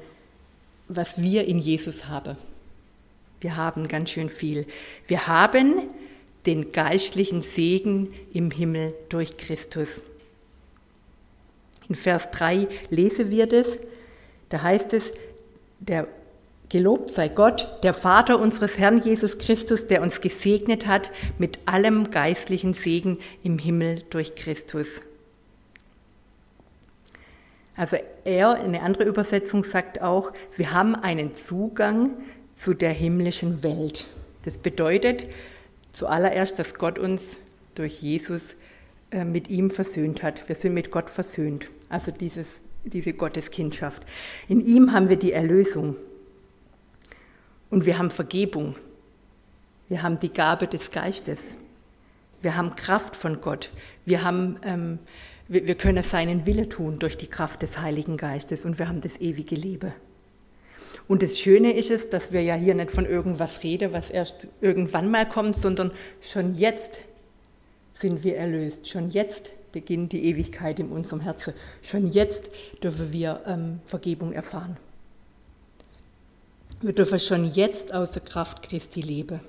was 0.88 1.20
wir 1.20 1.46
in 1.46 1.58
Jesus 1.58 2.08
haben. 2.08 2.36
Wir 3.40 3.56
haben 3.56 3.88
ganz 3.88 4.10
schön 4.10 4.28
viel. 4.28 4.66
Wir 5.06 5.26
haben 5.26 5.88
den 6.46 6.72
geistlichen 6.72 7.42
Segen 7.42 8.12
im 8.32 8.50
Himmel 8.50 8.94
durch 9.08 9.36
Christus. 9.36 9.88
In 11.88 11.94
Vers 11.94 12.30
3 12.30 12.68
lesen 12.90 13.30
wir 13.30 13.46
das. 13.46 13.78
Da 14.48 14.62
heißt 14.62 14.92
es, 14.92 15.12
der 15.80 16.06
Gelobt 16.70 17.10
sei 17.10 17.26
Gott, 17.26 17.68
der 17.82 17.92
Vater 17.92 18.38
unseres 18.38 18.78
Herrn 18.78 19.02
Jesus 19.02 19.38
Christus, 19.38 19.88
der 19.88 20.02
uns 20.02 20.20
gesegnet 20.20 20.86
hat 20.86 21.10
mit 21.36 21.58
allem 21.66 22.12
geistlichen 22.12 22.74
Segen 22.74 23.18
im 23.42 23.58
Himmel 23.58 24.04
durch 24.08 24.36
Christus. 24.36 24.86
Also 27.74 27.96
er, 28.24 28.54
eine 28.54 28.82
andere 28.82 29.02
Übersetzung 29.02 29.64
sagt 29.64 30.00
auch, 30.00 30.32
wir 30.56 30.72
haben 30.72 30.94
einen 30.94 31.34
Zugang 31.34 32.12
zu 32.54 32.72
der 32.72 32.92
himmlischen 32.92 33.64
Welt. 33.64 34.06
Das 34.44 34.56
bedeutet 34.56 35.26
zuallererst, 35.92 36.56
dass 36.56 36.74
Gott 36.74 37.00
uns 37.00 37.36
durch 37.74 38.00
Jesus 38.00 38.42
äh, 39.10 39.24
mit 39.24 39.50
ihm 39.50 39.70
versöhnt 39.70 40.22
hat. 40.22 40.48
Wir 40.48 40.54
sind 40.54 40.74
mit 40.74 40.92
Gott 40.92 41.10
versöhnt. 41.10 41.68
Also 41.88 42.12
dieses 42.12 42.60
diese 42.84 43.12
Gotteskindschaft. 43.12 44.02
In 44.48 44.60
ihm 44.60 44.92
haben 44.92 45.08
wir 45.08 45.16
die 45.16 45.32
Erlösung 45.32 45.96
und 47.70 47.86
wir 47.86 47.98
haben 47.98 48.10
Vergebung. 48.10 48.76
Wir 49.88 50.02
haben 50.02 50.18
die 50.18 50.32
Gabe 50.32 50.66
des 50.66 50.90
Geistes. 50.90 51.54
Wir 52.42 52.56
haben 52.56 52.74
Kraft 52.76 53.16
von 53.16 53.40
Gott. 53.40 53.70
Wir, 54.04 54.22
haben, 54.22 54.58
ähm, 54.64 54.98
wir, 55.48 55.66
wir 55.66 55.74
können 55.74 56.02
seinen 56.02 56.46
Wille 56.46 56.68
tun 56.68 56.98
durch 56.98 57.16
die 57.16 57.26
Kraft 57.26 57.62
des 57.62 57.80
Heiligen 57.80 58.16
Geistes 58.16 58.64
und 58.64 58.78
wir 58.78 58.88
haben 58.88 59.00
das 59.00 59.20
ewige 59.20 59.56
Leben. 59.56 59.92
Und 61.06 61.22
das 61.22 61.38
Schöne 61.38 61.74
ist 61.74 61.90
es, 61.90 62.08
dass 62.08 62.32
wir 62.32 62.42
ja 62.42 62.54
hier 62.54 62.74
nicht 62.74 62.90
von 62.90 63.04
irgendwas 63.04 63.62
reden, 63.62 63.92
was 63.92 64.10
erst 64.10 64.46
irgendwann 64.60 65.10
mal 65.10 65.28
kommt, 65.28 65.56
sondern 65.56 65.90
schon 66.20 66.54
jetzt 66.54 67.02
sind 67.92 68.22
wir 68.22 68.36
erlöst. 68.36 68.88
Schon 68.88 69.10
jetzt 69.10 69.52
beginnt 69.72 70.12
die 70.12 70.24
Ewigkeit 70.24 70.78
in 70.78 70.90
unserem 70.90 71.20
Herzen. 71.20 71.54
Schon 71.82 72.10
jetzt 72.10 72.50
dürfen 72.82 73.12
wir 73.12 73.42
ähm, 73.46 73.80
Vergebung 73.86 74.32
erfahren. 74.32 74.76
Wir 76.80 76.94
dürfen 76.94 77.20
schon 77.20 77.44
jetzt 77.44 77.92
aus 77.92 78.12
der 78.12 78.22
Kraft 78.22 78.62
Christi 78.62 79.02
leben. 79.02 79.40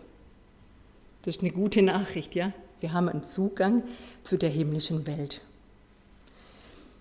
Das 1.21 1.37
ist 1.37 1.41
eine 1.41 1.51
gute 1.51 1.81
Nachricht, 1.81 2.35
ja? 2.35 2.51
Wir 2.81 2.93
haben 2.93 3.07
einen 3.07 3.23
Zugang 3.23 3.83
zu 4.23 4.37
der 4.37 4.49
himmlischen 4.49 5.05
Welt. 5.05 5.41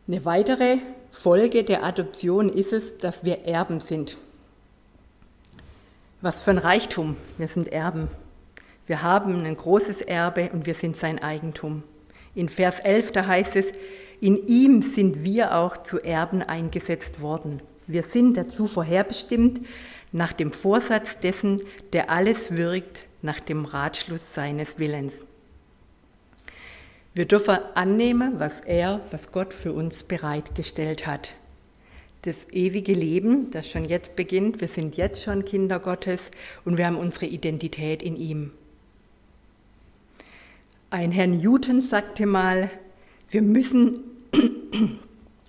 Eine 0.06 0.24
weitere 0.24 0.76
Folge 1.10 1.64
der 1.64 1.84
Adoption 1.84 2.48
ist 2.48 2.72
es, 2.72 2.98
dass 2.98 3.24
wir 3.24 3.44
Erben 3.46 3.80
sind. 3.80 4.18
Was 6.20 6.42
für 6.42 6.50
ein 6.50 6.58
Reichtum. 6.58 7.16
Wir 7.38 7.48
sind 7.48 7.68
Erben. 7.68 8.08
Wir 8.86 9.02
haben 9.02 9.44
ein 9.44 9.56
großes 9.56 10.02
Erbe 10.02 10.50
und 10.52 10.66
wir 10.66 10.74
sind 10.74 10.96
sein 10.96 11.18
Eigentum. 11.20 11.82
In 12.40 12.48
Vers 12.48 12.80
11, 12.80 13.12
da 13.12 13.26
heißt 13.26 13.54
es, 13.56 13.66
in 14.18 14.46
ihm 14.46 14.80
sind 14.80 15.24
wir 15.24 15.58
auch 15.58 15.82
zu 15.82 16.00
Erben 16.00 16.40
eingesetzt 16.42 17.20
worden. 17.20 17.60
Wir 17.86 18.02
sind 18.02 18.34
dazu 18.34 18.66
vorherbestimmt, 18.66 19.60
nach 20.10 20.32
dem 20.32 20.50
Vorsatz 20.50 21.18
dessen, 21.18 21.60
der 21.92 22.08
alles 22.08 22.56
wirkt, 22.56 23.04
nach 23.20 23.40
dem 23.40 23.66
Ratschluss 23.66 24.32
seines 24.32 24.78
Willens. 24.78 25.20
Wir 27.12 27.26
dürfen 27.26 27.58
annehmen, 27.74 28.36
was 28.38 28.60
er, 28.60 29.02
was 29.10 29.32
Gott 29.32 29.52
für 29.52 29.74
uns 29.74 30.02
bereitgestellt 30.02 31.06
hat. 31.06 31.34
Das 32.22 32.48
ewige 32.52 32.94
Leben, 32.94 33.50
das 33.50 33.68
schon 33.68 33.84
jetzt 33.84 34.16
beginnt, 34.16 34.62
wir 34.62 34.68
sind 34.68 34.96
jetzt 34.96 35.22
schon 35.22 35.44
Kinder 35.44 35.78
Gottes 35.78 36.30
und 36.64 36.78
wir 36.78 36.86
haben 36.86 36.96
unsere 36.96 37.26
Identität 37.26 38.02
in 38.02 38.16
ihm. 38.16 38.52
Ein 40.92 41.12
Herr 41.12 41.28
Newton 41.28 41.80
sagte 41.80 42.26
mal, 42.26 42.68
wir 43.30 43.42
müssen, 43.42 44.02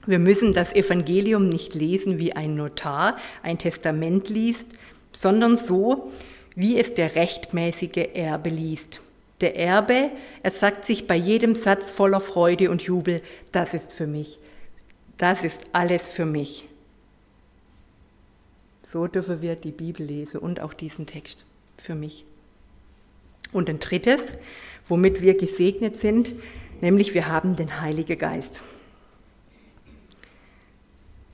wir 0.06 0.20
müssen 0.20 0.54
das 0.54 0.72
Evangelium 0.76 1.50
nicht 1.50 1.74
lesen 1.74 2.20
wie 2.20 2.34
ein 2.34 2.54
Notar 2.54 3.18
ein 3.42 3.58
Testament 3.58 4.30
liest, 4.30 4.68
sondern 5.12 5.58
so, 5.58 6.12
wie 6.54 6.80
es 6.80 6.94
der 6.94 7.16
rechtmäßige 7.16 8.10
Erbe 8.14 8.50
liest. 8.50 9.02
Der 9.42 9.58
Erbe, 9.58 10.12
er 10.44 10.52
sagt 10.52 10.86
sich 10.86 11.08
bei 11.08 11.16
jedem 11.16 11.56
Satz 11.56 11.90
voller 11.90 12.22
Freude 12.22 12.70
und 12.70 12.84
Jubel, 12.84 13.24
das 13.52 13.74
ist 13.74 13.94
für 13.94 14.06
mich, 14.06 14.38
das 15.18 15.44
ist 15.44 15.62
alles 15.72 16.06
für 16.06 16.26
mich. 16.26 16.68
So 18.86 19.08
dürfen 19.08 19.42
wir 19.42 19.56
die 19.56 19.72
Bibel 19.72 20.06
lesen 20.06 20.40
und 20.40 20.60
auch 20.60 20.76
diesen 20.76 21.08
Text 21.08 21.46
für 21.80 21.96
mich. 21.96 22.26
Und 23.52 23.70
ein 23.70 23.80
drittes, 23.80 24.22
womit 24.92 25.22
wir 25.22 25.36
gesegnet 25.36 25.98
sind, 25.98 26.34
nämlich 26.82 27.14
wir 27.14 27.30
haben 27.30 27.56
den 27.56 27.80
Heiligen 27.80 28.18
Geist. 28.18 28.62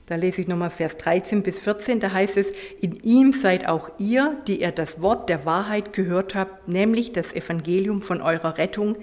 Da 0.06 0.14
lese 0.14 0.40
ich 0.40 0.48
nochmal 0.48 0.70
Vers 0.70 0.96
13 0.96 1.42
bis 1.42 1.58
14, 1.58 1.98
da 2.00 2.12
heißt 2.12 2.36
es, 2.36 2.52
in 2.80 2.94
ihm 3.02 3.32
seid 3.32 3.68
auch 3.68 3.90
ihr, 3.98 4.38
die 4.46 4.62
ihr 4.62 4.70
das 4.70 5.02
Wort 5.02 5.28
der 5.28 5.44
Wahrheit 5.44 5.92
gehört 5.92 6.36
habt, 6.36 6.68
nämlich 6.68 7.12
das 7.12 7.34
Evangelium 7.34 8.00
von 8.00 8.22
eurer 8.22 8.56
Rettung. 8.56 8.96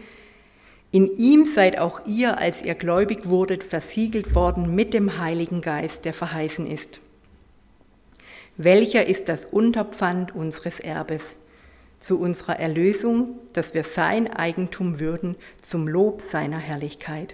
In 0.89 1.13
ihm 1.17 1.45
seid 1.45 1.77
auch 1.77 2.07
ihr, 2.07 2.39
als 2.39 2.63
ihr 2.63 2.75
gläubig 2.75 3.27
wurdet, 3.27 3.61
versiegelt 3.61 4.33
worden 4.33 4.73
mit 4.73 4.93
dem 4.93 5.19
Heiligen 5.19 5.59
Geist, 5.61 6.05
der 6.05 6.13
verheißen 6.13 6.65
ist. 6.65 7.01
Welcher 8.55 9.05
ist 9.05 9.27
das 9.27 9.43
Unterpfand 9.43 10.33
unseres 10.33 10.79
Erbes? 10.79 11.35
Zu 12.05 12.19
unserer 12.19 12.59
Erlösung, 12.59 13.39
dass 13.53 13.73
wir 13.73 13.83
sein 13.83 14.31
Eigentum 14.31 14.99
würden, 14.99 15.35
zum 15.59 15.87
Lob 15.87 16.21
seiner 16.21 16.59
Herrlichkeit. 16.59 17.33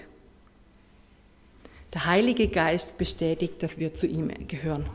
Der 1.93 2.05
Heilige 2.05 2.47
Geist 2.47 2.97
bestätigt, 2.97 3.61
dass 3.61 3.79
wir 3.79 3.93
zu 3.93 4.07
ihm 4.07 4.31
gehören. 4.47 4.89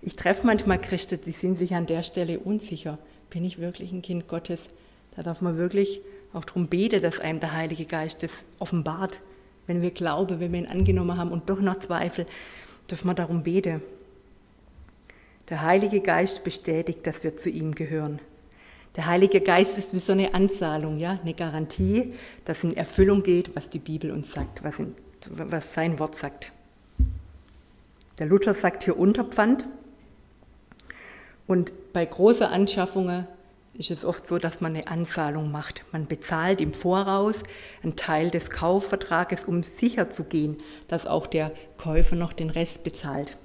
Ich 0.00 0.16
treffe 0.16 0.46
manchmal 0.46 0.80
Christen, 0.80 1.20
die 1.26 1.30
sind 1.30 1.58
sich 1.58 1.74
an 1.74 1.84
der 1.84 2.04
Stelle 2.04 2.38
unsicher. 2.38 2.96
Bin 3.28 3.44
ich 3.44 3.58
wirklich 3.58 3.92
ein 3.92 4.00
Kind 4.00 4.28
Gottes? 4.28 4.70
Da 5.14 5.22
darf 5.22 5.42
man 5.42 5.58
wirklich 5.58 6.00
auch 6.32 6.46
darum 6.46 6.68
beten, 6.68 7.02
dass 7.02 7.20
einem 7.20 7.38
der 7.38 7.52
Heilige 7.52 7.84
Geist 7.84 8.22
das 8.22 8.46
offenbart. 8.60 9.20
Wenn 9.66 9.82
wir 9.82 9.90
glauben, 9.90 10.40
wenn 10.40 10.52
wir 10.52 10.60
ihn 10.60 10.66
angenommen 10.66 11.18
haben 11.18 11.32
und 11.32 11.50
doch 11.50 11.60
noch 11.60 11.80
Zweifel, 11.80 12.24
dürfen 12.90 13.08
wir 13.08 13.14
darum 13.14 13.42
beten. 13.42 13.82
Der 15.50 15.60
Heilige 15.60 16.00
Geist 16.00 16.44
bestätigt, 16.44 17.06
dass 17.06 17.22
wir 17.22 17.36
zu 17.36 17.50
ihm 17.50 17.74
gehören. 17.74 18.18
Der 18.96 19.06
Heilige 19.06 19.40
Geist 19.40 19.78
ist 19.78 19.94
wie 19.94 19.98
so 19.98 20.12
eine 20.12 20.34
Anzahlung, 20.34 20.98
ja, 20.98 21.18
eine 21.22 21.34
Garantie, 21.34 22.12
dass 22.44 22.62
in 22.62 22.76
Erfüllung 22.76 23.22
geht, 23.22 23.56
was 23.56 23.70
die 23.70 23.78
Bibel 23.78 24.10
uns 24.10 24.32
sagt, 24.32 24.62
was 24.62 24.78
in 24.78 24.94
was 25.30 25.74
sein 25.74 25.98
Wort 25.98 26.14
sagt. 26.14 26.52
Der 28.18 28.26
Luther 28.26 28.54
sagt 28.54 28.84
hier 28.84 28.98
Unterpfand. 28.98 29.66
Und 31.46 31.72
bei 31.92 32.04
großen 32.04 32.46
Anschaffungen 32.46 33.26
ist 33.74 33.90
es 33.90 34.04
oft 34.04 34.26
so, 34.26 34.38
dass 34.38 34.60
man 34.60 34.74
eine 34.74 34.86
Anzahlung 34.86 35.50
macht. 35.50 35.84
Man 35.92 36.06
bezahlt 36.06 36.60
im 36.60 36.72
Voraus 36.72 37.42
einen 37.82 37.96
Teil 37.96 38.30
des 38.30 38.50
Kaufvertrages, 38.50 39.44
um 39.44 39.62
sicher 39.62 40.10
zu 40.10 40.24
gehen, 40.24 40.58
dass 40.88 41.06
auch 41.06 41.26
der 41.26 41.52
Käufer 41.78 42.16
noch 42.16 42.32
den 42.32 42.50
Rest 42.50 42.84
bezahlt. 42.84 43.38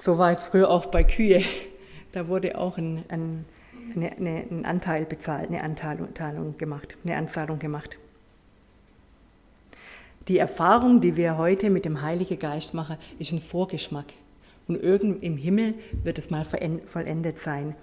So 0.00 0.18
war 0.18 0.32
es 0.32 0.48
früher 0.48 0.70
auch 0.70 0.86
bei 0.86 1.04
Kühe. 1.04 1.42
Da 2.12 2.26
wurde 2.26 2.58
auch 2.58 2.78
ein, 2.78 3.04
ein 3.08 3.44
eine, 3.96 4.12
eine, 4.12 4.46
einen 4.50 4.64
Anteil 4.64 5.04
bezahlt, 5.04 5.48
eine 5.48 5.62
Anteilung 5.62 6.56
gemacht, 6.58 6.96
eine 7.04 7.16
Anzahlung 7.16 7.58
gemacht. 7.58 7.98
Die 10.28 10.38
Erfahrung, 10.38 11.00
die 11.00 11.16
wir 11.16 11.38
heute 11.38 11.70
mit 11.70 11.84
dem 11.84 12.02
Heiligen 12.02 12.38
Geist 12.38 12.74
machen, 12.74 12.96
ist 13.18 13.32
ein 13.32 13.40
Vorgeschmack. 13.40 14.12
Und 14.68 14.80
irgend 14.80 15.22
im 15.24 15.36
Himmel 15.36 15.74
wird 16.04 16.18
es 16.18 16.30
mal 16.30 16.44
vollendet 16.44 17.38
sein. 17.38 17.74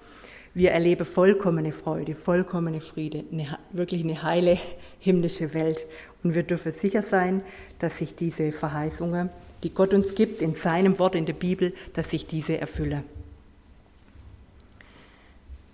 Wir 0.54 0.72
erleben 0.72 1.06
vollkommene 1.06 1.72
Freude, 1.72 2.16
vollkommene 2.16 2.80
Friede, 2.80 3.26
eine, 3.32 3.60
wirklich 3.72 4.04
eine 4.04 4.24
heile 4.24 4.58
himmlische 5.00 5.54
Welt. 5.54 5.86
Und 6.24 6.36
wir 6.36 6.44
dürfen 6.44 6.72
sicher 6.72 7.04
sein, 7.04 7.44
dass 7.80 7.98
sich 7.98 8.16
diese 8.16 8.52
Verheißungen, 8.52 9.30
die 9.64 9.74
Gott 9.74 9.94
uns 9.94 10.16
gibt 10.16 10.42
in 10.42 10.56
seinem 10.56 11.00
Wort 11.00 11.16
in 11.16 11.26
der 11.26 11.34
Bibel, 11.34 11.74
dass 11.94 12.12
sich 12.12 12.28
diese 12.28 12.60
erfüllen. 12.60 13.04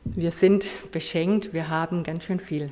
Wir 0.05 0.31
sind 0.31 0.65
beschenkt, 0.91 1.53
wir 1.53 1.69
haben 1.69 2.03
ganz 2.03 2.25
schön 2.25 2.39
viel. 2.39 2.71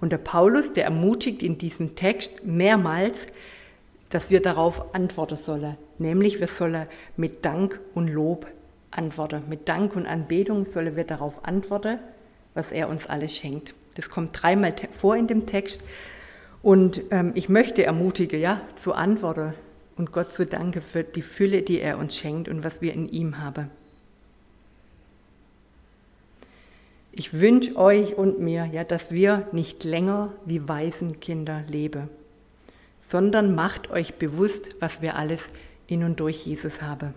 Und 0.00 0.10
der 0.10 0.18
Paulus, 0.18 0.72
der 0.72 0.84
ermutigt 0.84 1.42
in 1.42 1.58
diesem 1.58 1.94
Text 1.94 2.44
mehrmals, 2.44 3.26
dass 4.08 4.30
wir 4.30 4.42
darauf 4.42 4.94
antworten 4.94 5.36
sollen. 5.36 5.76
Nämlich 5.98 6.40
wir 6.40 6.48
sollen 6.48 6.86
mit 7.16 7.44
Dank 7.44 7.80
und 7.94 8.08
Lob 8.08 8.46
antworten. 8.90 9.44
Mit 9.48 9.68
Dank 9.68 9.96
und 9.96 10.06
Anbetung 10.06 10.64
sollen 10.64 10.96
wir 10.96 11.04
darauf 11.04 11.44
antworten, 11.44 11.98
was 12.54 12.72
er 12.72 12.88
uns 12.88 13.06
alles 13.06 13.34
schenkt. 13.34 13.74
Das 13.94 14.10
kommt 14.10 14.40
dreimal 14.40 14.74
vor 14.90 15.16
in 15.16 15.26
dem 15.26 15.46
Text. 15.46 15.84
Und 16.62 17.02
ähm, 17.10 17.32
ich 17.34 17.48
möchte 17.48 17.84
ermutigen, 17.84 18.40
ja, 18.40 18.60
zu 18.76 18.94
antworten 18.94 19.54
und 19.96 20.12
Gott 20.12 20.32
zu 20.32 20.46
danken 20.46 20.80
für 20.80 21.02
die 21.02 21.22
Fülle, 21.22 21.62
die 21.62 21.80
er 21.80 21.98
uns 21.98 22.16
schenkt 22.16 22.48
und 22.48 22.64
was 22.64 22.80
wir 22.80 22.92
in 22.92 23.08
ihm 23.08 23.38
haben. 23.38 23.70
Ich 27.14 27.38
wünsche 27.38 27.76
euch 27.76 28.16
und 28.16 28.40
mir, 28.40 28.64
ja, 28.72 28.84
dass 28.84 29.10
wir 29.10 29.46
nicht 29.52 29.84
länger 29.84 30.32
wie 30.46 30.66
Waisenkinder 30.66 31.62
leben, 31.68 32.08
sondern 33.00 33.54
macht 33.54 33.90
euch 33.90 34.14
bewusst, 34.14 34.70
was 34.80 35.02
wir 35.02 35.16
alles 35.16 35.40
in 35.88 36.04
und 36.04 36.20
durch 36.20 36.46
Jesus 36.46 36.80
haben. 36.80 37.12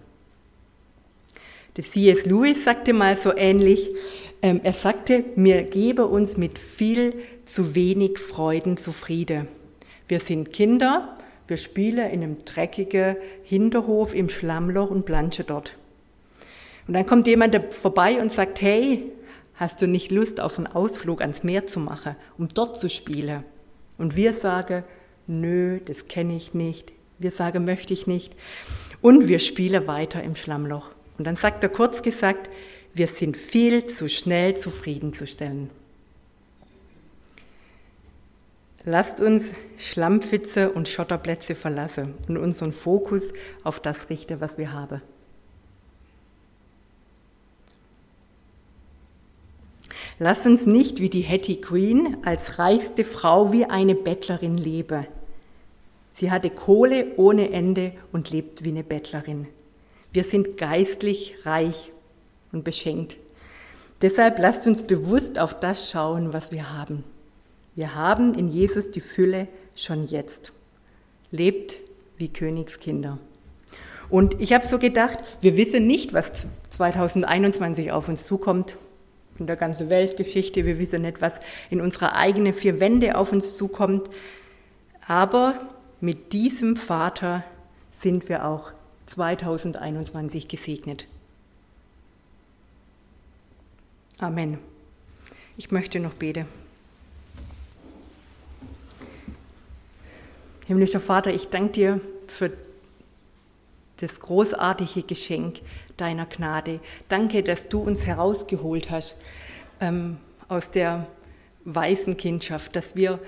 Der 1.78 1.84
C.S. 1.84 2.26
Lewis 2.26 2.66
sagte 2.66 2.94
mal 2.94 3.16
so 3.16 3.36
ähnlich, 3.36 3.90
ähm, 4.42 4.62
er 4.64 4.74
sagte, 4.74 5.24
mir 5.36 5.64
gebe 5.64 6.06
uns 6.08 6.36
mit 6.36 6.60
viel 6.60 7.14
zu 7.46 7.76
wenig 7.76 8.20
Freuden 8.20 8.78
zufrieden. 8.78 9.48
Wir 10.08 10.20
sind 10.20 10.54
Kinder, 10.54 11.18
wir 11.48 11.58
spielen 11.58 12.10
in 12.10 12.24
einem 12.24 12.38
dreckigen 12.46 13.16
Hinterhof 13.44 14.14
im 14.16 14.30
Schlammloch 14.30 14.90
und 14.90 15.06
planschen 15.06 15.46
dort. 15.48 15.78
Und 16.88 16.94
dann 16.94 17.06
kommt 17.06 17.28
jemand 17.28 17.74
vorbei 17.74 18.22
und 18.22 18.32
sagt, 18.32 18.62
hey, 18.62 19.12
Hast 19.58 19.82
du 19.82 19.88
nicht 19.88 20.12
Lust 20.12 20.42
auf 20.42 20.58
einen 20.58 20.68
Ausflug 20.68 21.22
ans 21.22 21.44
Meer 21.44 21.66
zu 21.66 21.80
machen, 21.80 22.18
um 22.38 22.50
dort 22.50 22.78
zu 22.78 22.90
spielen? 22.90 23.46
Und 23.98 24.18
wir 24.18 24.34
sagen, 24.34 24.84
nö, 25.28 25.80
das 25.80 26.10
kenne 26.10 26.36
ich 26.36 26.54
nicht. 26.54 26.92
Wir 27.20 27.32
sagen, 27.32 27.64
möchte 27.64 27.94
ich 27.94 28.06
nicht. 28.06 28.34
Und 29.02 29.30
wir 29.30 29.40
spielen 29.40 29.88
weiter 29.88 30.22
im 30.22 30.36
Schlammloch. 30.36 30.90
Und 31.18 31.26
dann 31.26 31.38
sagt 31.38 31.64
er 31.64 31.70
kurz 31.70 32.02
gesagt, 32.02 32.50
wir 32.94 33.08
sind 33.08 33.38
viel 33.38 33.88
zu 33.88 34.10
schnell 34.10 34.58
zufriedenzustellen. 34.58 35.70
Lasst 38.88 39.20
uns 39.20 39.50
Schlammpfütze 39.78 40.72
und 40.72 40.88
Schotterplätze 40.88 41.56
verlassen 41.56 42.14
und 42.28 42.38
unseren 42.38 42.72
Fokus 42.72 43.34
auf 43.64 43.80
das 43.80 44.12
richten, 44.12 44.42
was 44.42 44.60
wir 44.60 44.74
haben. 44.74 45.02
Lass 50.20 50.46
uns 50.46 50.68
nicht 50.68 51.00
wie 51.00 51.10
die 51.10 51.24
Hattie 51.24 51.60
Queen 51.60 52.18
als 52.24 52.60
reichste 52.60 53.04
Frau 53.04 53.52
wie 53.52 53.66
eine 53.66 53.96
Bettlerin 53.96 54.56
leben. 54.56 55.08
Sie 56.14 56.30
hatte 56.30 56.52
Kohle 56.52 57.08
ohne 57.18 57.52
Ende 57.52 57.92
und 58.12 58.30
lebt 58.30 58.64
wie 58.64 58.70
eine 58.70 58.84
Bettlerin. 58.84 59.48
Wir 60.14 60.24
sind 60.24 60.58
geistlich 60.58 61.36
reich 61.44 61.92
und 62.52 62.64
beschenkt. 62.64 63.18
Deshalb 64.04 64.38
lasst 64.40 64.68
uns 64.68 64.84
bewusst 64.84 65.40
auf 65.40 65.60
das 65.60 65.90
schauen, 65.90 66.34
was 66.34 66.52
wir 66.52 66.72
haben. 66.72 67.04
Wir 67.76 67.96
haben 67.96 68.34
in 68.34 68.48
Jesus 68.48 68.92
die 68.92 69.02
Fülle 69.02 69.48
schon 69.76 70.08
jetzt. 70.08 70.54
Lebt 71.32 71.78
wie 72.18 72.30
Königskinder. 72.30 73.20
Und 74.10 74.40
ich 74.40 74.54
habe 74.54 74.66
so 74.66 74.80
gedacht, 74.80 75.20
wir 75.42 75.58
wissen 75.58 75.86
nicht, 75.86 76.14
was 76.14 76.32
2021 76.70 77.92
auf 77.92 78.08
uns 78.08 78.26
zukommt 78.26 78.78
in 79.38 79.48
der 79.48 79.58
ganzen 79.58 79.90
Weltgeschichte. 79.90 80.66
Wir 80.66 80.80
wissen 80.80 81.02
nicht, 81.02 81.22
was 81.22 81.42
in 81.70 81.82
unserer 81.82 82.16
eigenen 82.16 82.54
vier 82.54 82.80
Wände 82.80 83.18
auf 83.18 83.32
uns 83.32 83.58
zukommt. 83.58 84.10
Aber 85.08 85.60
mit 86.00 86.34
diesem 86.34 86.78
Vater 86.78 87.44
sind 87.92 88.30
wir 88.30 88.46
auch 88.46 88.72
2021 89.08 90.48
gesegnet. 90.48 91.08
Amen. 94.20 94.60
Ich 95.58 95.72
möchte 95.72 96.00
noch 96.00 96.14
beten. 96.14 96.46
Himmlischer 100.68 101.00
Vater, 101.00 101.32
ich 101.32 101.50
danke 101.50 101.74
dir 101.74 102.02
für 102.26 102.52
das 103.98 104.20
großartige 104.20 105.04
Geschenk 105.04 105.60
deiner 105.96 106.26
Gnade. 106.26 106.80
Danke, 107.08 107.44
dass 107.44 107.70
du 107.70 107.82
uns 107.82 108.08
herausgeholt 108.08 108.90
hast 108.90 109.18
ähm, 109.80 110.18
aus 110.48 110.72
der 110.72 111.06
Waisenkindschaft, 111.66 112.76
dass 112.76 112.96
wir 112.96 113.20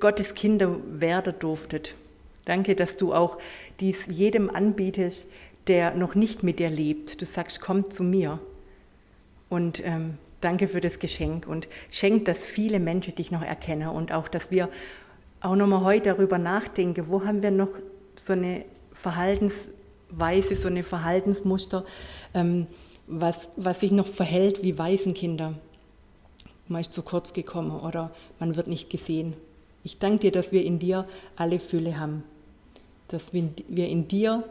Gottes 0.00 0.34
Kinder 0.34 0.78
werden 0.86 1.34
durften. 1.38 1.82
Danke, 2.46 2.74
dass 2.74 2.96
du 2.96 3.12
auch 3.12 3.36
dies 3.80 4.06
jedem 4.08 4.48
anbietest, 4.48 5.30
der 5.66 5.94
noch 5.94 6.14
nicht 6.14 6.42
mit 6.42 6.58
dir 6.58 6.70
lebt. 6.70 7.20
Du 7.20 7.26
sagst, 7.26 7.60
komm 7.60 7.90
zu 7.90 8.02
mir. 8.02 8.38
Und 9.50 9.84
ähm, 9.84 10.16
danke 10.40 10.68
für 10.68 10.80
das 10.80 10.98
Geschenk 10.98 11.46
und 11.46 11.68
schenk, 11.90 12.24
dass 12.24 12.38
viele 12.38 12.80
Menschen 12.80 13.14
dich 13.14 13.30
noch 13.30 13.42
erkennen 13.42 13.88
und 13.88 14.10
auch, 14.10 14.28
dass 14.28 14.50
wir 14.50 14.70
auch 15.42 15.56
nochmal 15.56 15.82
heute 15.82 16.10
darüber 16.10 16.38
nachdenken, 16.38 17.08
wo 17.08 17.24
haben 17.24 17.42
wir 17.42 17.50
noch 17.50 17.70
so 18.16 18.32
eine 18.32 18.64
Verhaltensweise, 18.92 20.54
so 20.56 20.68
eine 20.68 20.82
Verhaltensmuster, 20.82 21.84
ähm, 22.34 22.66
was, 23.06 23.48
was 23.56 23.80
sich 23.80 23.90
noch 23.90 24.06
verhält 24.06 24.62
wie 24.62 24.78
Waisenkinder. 24.78 25.54
Man 26.68 26.80
ist 26.80 26.92
zu 26.92 27.02
kurz 27.02 27.32
gekommen 27.32 27.78
oder 27.80 28.12
man 28.38 28.56
wird 28.56 28.68
nicht 28.68 28.88
gesehen. 28.88 29.34
Ich 29.84 29.98
danke 29.98 30.20
dir, 30.20 30.32
dass 30.32 30.52
wir 30.52 30.64
in 30.64 30.78
dir 30.78 31.06
alle 31.36 31.58
Fülle 31.58 31.98
haben, 31.98 32.22
dass 33.08 33.32
wir 33.32 33.88
in 33.88 34.06
dir 34.06 34.44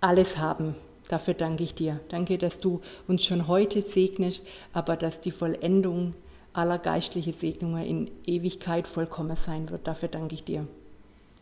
alles 0.00 0.38
haben. 0.38 0.74
Dafür 1.08 1.34
danke 1.34 1.62
ich 1.62 1.74
dir. 1.74 2.00
Danke, 2.08 2.36
dass 2.36 2.58
du 2.58 2.80
uns 3.06 3.24
schon 3.24 3.46
heute 3.46 3.82
segnest, 3.82 4.46
aber 4.72 4.96
dass 4.96 5.20
die 5.20 5.30
Vollendung 5.30 6.14
aller 6.52 6.78
geistlichen 6.78 7.32
Segnungen 7.32 7.84
in 7.84 8.10
Ewigkeit 8.26 8.88
vollkommen 8.88 9.36
sein 9.36 9.70
wird. 9.70 9.86
Dafür 9.86 10.08
danke 10.08 10.34
ich 10.34 10.44
dir. 10.44 10.66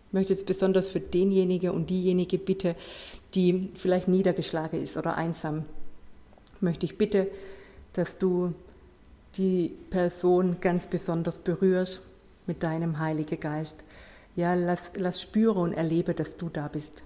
Ich 0.08 0.12
möchte 0.12 0.32
jetzt 0.32 0.46
besonders 0.46 0.86
für 0.86 1.00
denjenigen 1.00 1.70
und 1.70 1.90
diejenige 1.90 2.38
bitte, 2.38 2.76
die 3.34 3.70
vielleicht 3.74 4.08
niedergeschlagen 4.08 4.82
ist 4.82 4.96
oder 4.96 5.16
einsam, 5.16 5.64
möchte 6.60 6.86
ich 6.86 6.96
bitte, 6.96 7.28
dass 7.92 8.16
du 8.16 8.54
die 9.36 9.76
Person 9.90 10.56
ganz 10.60 10.86
besonders 10.86 11.38
berührst 11.38 12.00
mit 12.46 12.62
deinem 12.62 12.98
Heiligen 12.98 13.38
Geist. 13.38 13.84
Ja, 14.34 14.54
lass, 14.54 14.92
lass 14.96 15.20
spüre 15.20 15.60
und 15.60 15.72
erlebe, 15.72 16.14
dass 16.14 16.36
du 16.36 16.48
da 16.48 16.68
bist. 16.68 17.04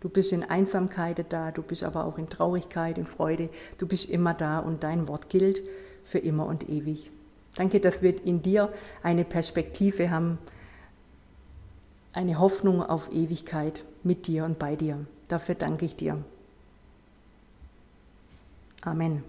Du 0.00 0.08
bist 0.08 0.32
in 0.32 0.44
Einsamkeit 0.44 1.24
da, 1.30 1.50
du 1.50 1.62
bist 1.62 1.82
aber 1.84 2.04
auch 2.04 2.18
in 2.18 2.28
Traurigkeit, 2.28 2.98
in 2.98 3.06
Freude. 3.06 3.50
Du 3.78 3.86
bist 3.86 4.08
immer 4.08 4.32
da 4.32 4.60
und 4.60 4.82
dein 4.82 5.08
Wort 5.08 5.28
gilt 5.28 5.62
für 6.04 6.18
immer 6.18 6.46
und 6.46 6.68
ewig. 6.68 7.10
Danke, 7.56 7.80
dass 7.80 8.02
wir 8.02 8.24
in 8.24 8.42
dir 8.42 8.72
eine 9.02 9.24
Perspektive 9.24 10.10
haben, 10.10 10.38
eine 12.12 12.38
Hoffnung 12.38 12.82
auf 12.82 13.12
Ewigkeit 13.12 13.84
mit 14.02 14.26
dir 14.26 14.44
und 14.44 14.58
bei 14.58 14.76
dir. 14.76 15.06
Dafür 15.28 15.54
danke 15.54 15.84
ich 15.84 15.96
dir. 15.96 16.22
Amen. 18.82 19.22